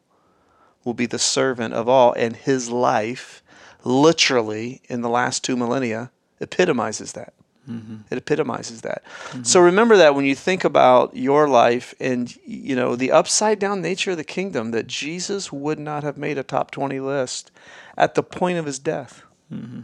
will 0.84 0.94
be 0.94 1.06
the 1.06 1.18
servant 1.18 1.74
of 1.74 1.88
all, 1.88 2.12
and 2.12 2.36
his 2.36 2.70
life, 2.70 3.42
literally 3.82 4.82
in 4.88 5.00
the 5.00 5.08
last 5.08 5.42
two 5.42 5.56
millennia, 5.56 6.12
epitomizes 6.40 7.12
that. 7.12 7.34
Mm-hmm. 7.68 7.96
It 8.10 8.18
epitomizes 8.18 8.82
that. 8.82 9.02
Mm-hmm. 9.04 9.42
So 9.42 9.60
remember 9.60 9.96
that 9.96 10.14
when 10.14 10.24
you 10.24 10.34
think 10.34 10.64
about 10.64 11.16
your 11.16 11.48
life 11.48 11.94
and 11.98 12.34
you 12.46 12.76
know 12.76 12.94
the 12.94 13.10
upside 13.10 13.58
down 13.58 13.82
nature 13.82 14.12
of 14.12 14.16
the 14.16 14.24
kingdom, 14.24 14.70
that 14.70 14.86
Jesus 14.86 15.52
would 15.52 15.78
not 15.78 16.02
have 16.02 16.16
made 16.16 16.38
a 16.38 16.42
top 16.42 16.70
twenty 16.70 17.00
list 17.00 17.50
at 17.96 18.14
the 18.14 18.22
point 18.22 18.58
of 18.58 18.66
his 18.66 18.78
death. 18.78 19.24
Mm-hmm. 19.52 19.80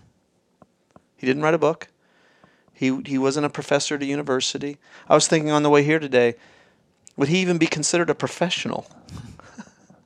He 1.16 1.26
didn't 1.26 1.42
write 1.42 1.54
a 1.54 1.58
book. 1.58 1.88
He 2.72 3.00
he 3.04 3.18
wasn't 3.18 3.46
a 3.46 3.50
professor 3.50 3.96
at 3.96 4.02
a 4.02 4.06
university. 4.06 4.78
I 5.08 5.14
was 5.14 5.26
thinking 5.26 5.50
on 5.50 5.62
the 5.62 5.70
way 5.70 5.82
here 5.82 5.98
today, 5.98 6.36
would 7.16 7.28
he 7.28 7.38
even 7.38 7.58
be 7.58 7.66
considered 7.66 8.10
a 8.10 8.14
professional? 8.14 8.86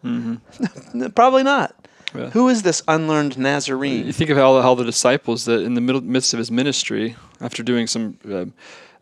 Mm-hmm. 0.05 1.07
Probably 1.15 1.43
not. 1.43 1.86
Yeah. 2.18 2.31
Who 2.31 2.48
is 2.48 2.62
this 2.62 2.83
unlearned 2.88 3.38
Nazarene? 3.38 4.07
You 4.07 4.12
think 4.12 4.31
of 4.31 4.37
how, 4.37 4.61
how 4.62 4.74
the 4.74 4.85
disciples 4.85 5.44
that 5.44 5.61
in 5.61 5.74
the 5.74 5.81
middle, 5.81 6.00
midst 6.00 6.33
of 6.33 6.38
his 6.38 6.50
ministry, 6.50 7.16
after 7.40 7.62
doing 7.62 7.87
some 7.87 8.18
uh, 8.29 8.46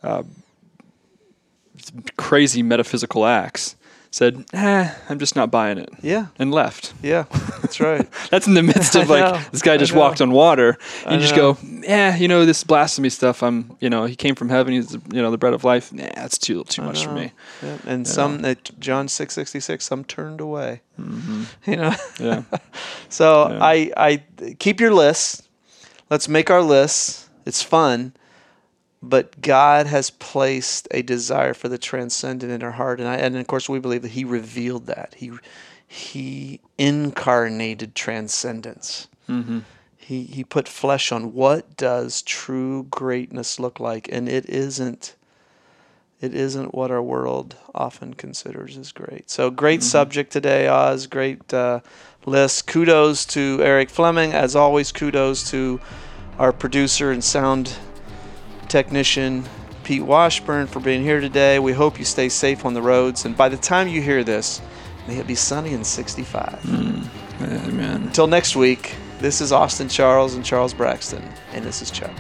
uh, 0.06 0.22
crazy 2.16 2.62
metaphysical 2.62 3.26
acts, 3.26 3.76
said, 4.14 4.44
eh, 4.52 4.94
I'm 5.08 5.18
just 5.18 5.34
not 5.34 5.50
buying 5.50 5.76
it. 5.76 5.90
Yeah. 6.00 6.28
And 6.38 6.52
left. 6.52 6.94
Yeah, 7.02 7.24
that's 7.60 7.80
right. 7.80 8.08
that's 8.30 8.46
in 8.46 8.54
the 8.54 8.62
midst 8.62 8.94
of 8.94 9.10
like, 9.10 9.50
this 9.50 9.60
guy 9.60 9.76
just 9.76 9.92
walked 9.92 10.20
on 10.20 10.30
water. 10.30 10.78
And 11.04 11.16
you 11.16 11.20
just 11.20 11.34
go, 11.34 11.58
yeah, 11.82 12.14
you 12.14 12.28
know, 12.28 12.46
this 12.46 12.62
blasphemy 12.62 13.08
stuff, 13.08 13.42
I'm, 13.42 13.76
you 13.80 13.90
know, 13.90 14.04
he 14.04 14.14
came 14.14 14.36
from 14.36 14.50
heaven, 14.50 14.72
he's, 14.72 14.92
you 14.92 15.20
know, 15.20 15.32
the 15.32 15.36
bread 15.36 15.52
of 15.52 15.64
life. 15.64 15.92
Nah, 15.92 16.04
that's 16.14 16.38
too, 16.38 16.62
too 16.62 16.82
much 16.82 17.04
for 17.04 17.10
me. 17.10 17.32
Yeah. 17.60 17.78
And 17.86 18.06
some, 18.06 18.44
at 18.44 18.70
John 18.78 19.08
six 19.08 19.34
sixty 19.34 19.58
six, 19.58 19.84
some 19.84 20.04
turned 20.04 20.40
away. 20.40 20.82
Mm-hmm. 21.00 21.42
You 21.70 21.76
know? 21.76 21.94
Yeah. 22.20 22.42
so 23.08 23.48
yeah. 23.48 23.58
I, 23.60 23.92
I 23.96 24.22
keep 24.60 24.78
your 24.78 24.94
list. 24.94 25.48
Let's 26.08 26.28
make 26.28 26.50
our 26.50 26.62
lists. 26.62 27.28
It's 27.46 27.64
fun 27.64 28.12
but 29.08 29.40
God 29.40 29.86
has 29.86 30.10
placed 30.10 30.88
a 30.90 31.02
desire 31.02 31.54
for 31.54 31.68
the 31.68 31.78
transcendent 31.78 32.50
in 32.50 32.62
our 32.62 32.72
heart, 32.72 33.00
and 33.00 33.08
I, 33.08 33.16
and 33.16 33.36
of 33.36 33.46
course 33.46 33.68
we 33.68 33.78
believe 33.78 34.02
that 34.02 34.12
He 34.12 34.24
revealed 34.24 34.86
that 34.86 35.14
He 35.16 35.32
He 35.86 36.60
incarnated 36.78 37.94
transcendence. 37.94 39.08
Mm-hmm. 39.28 39.60
He 39.96 40.24
He 40.24 40.44
put 40.44 40.68
flesh 40.68 41.12
on. 41.12 41.32
What 41.34 41.76
does 41.76 42.22
true 42.22 42.84
greatness 42.90 43.60
look 43.60 43.78
like? 43.78 44.08
And 44.10 44.28
it 44.28 44.48
isn't. 44.48 45.14
It 46.20 46.34
isn't 46.34 46.74
what 46.74 46.90
our 46.90 47.02
world 47.02 47.56
often 47.74 48.14
considers 48.14 48.78
as 48.78 48.92
great. 48.92 49.28
So 49.28 49.50
great 49.50 49.80
mm-hmm. 49.80 49.88
subject 49.88 50.32
today, 50.32 50.68
Oz. 50.68 51.06
Great 51.06 51.52
uh, 51.52 51.80
list. 52.24 52.66
Kudos 52.66 53.26
to 53.26 53.60
Eric 53.62 53.90
Fleming, 53.90 54.32
as 54.32 54.56
always. 54.56 54.90
Kudos 54.90 55.50
to 55.50 55.80
our 56.38 56.52
producer 56.52 57.10
and 57.10 57.22
sound 57.22 57.74
technician 58.64 59.44
Pete 59.84 60.02
Washburn 60.02 60.66
for 60.66 60.80
being 60.80 61.02
here 61.02 61.20
today. 61.20 61.58
We 61.58 61.72
hope 61.72 61.98
you 61.98 62.04
stay 62.04 62.28
safe 62.28 62.64
on 62.64 62.74
the 62.74 62.82
roads. 62.82 63.24
And 63.24 63.36
by 63.36 63.48
the 63.48 63.56
time 63.56 63.86
you 63.86 64.00
hear 64.00 64.24
this, 64.24 64.60
may 65.06 65.18
it 65.18 65.26
be 65.26 65.34
sunny 65.34 65.74
and 65.74 65.86
65. 65.86 66.60
Mm, 66.62 67.08
amen. 67.42 68.02
Until 68.02 68.26
next 68.26 68.56
week, 68.56 68.94
this 69.20 69.40
is 69.40 69.52
Austin 69.52 69.88
Charles 69.88 70.34
and 70.34 70.44
Charles 70.44 70.74
Braxton, 70.74 71.22
and 71.52 71.64
this 71.64 71.82
is 71.82 71.90
Chuck. 71.90 72.12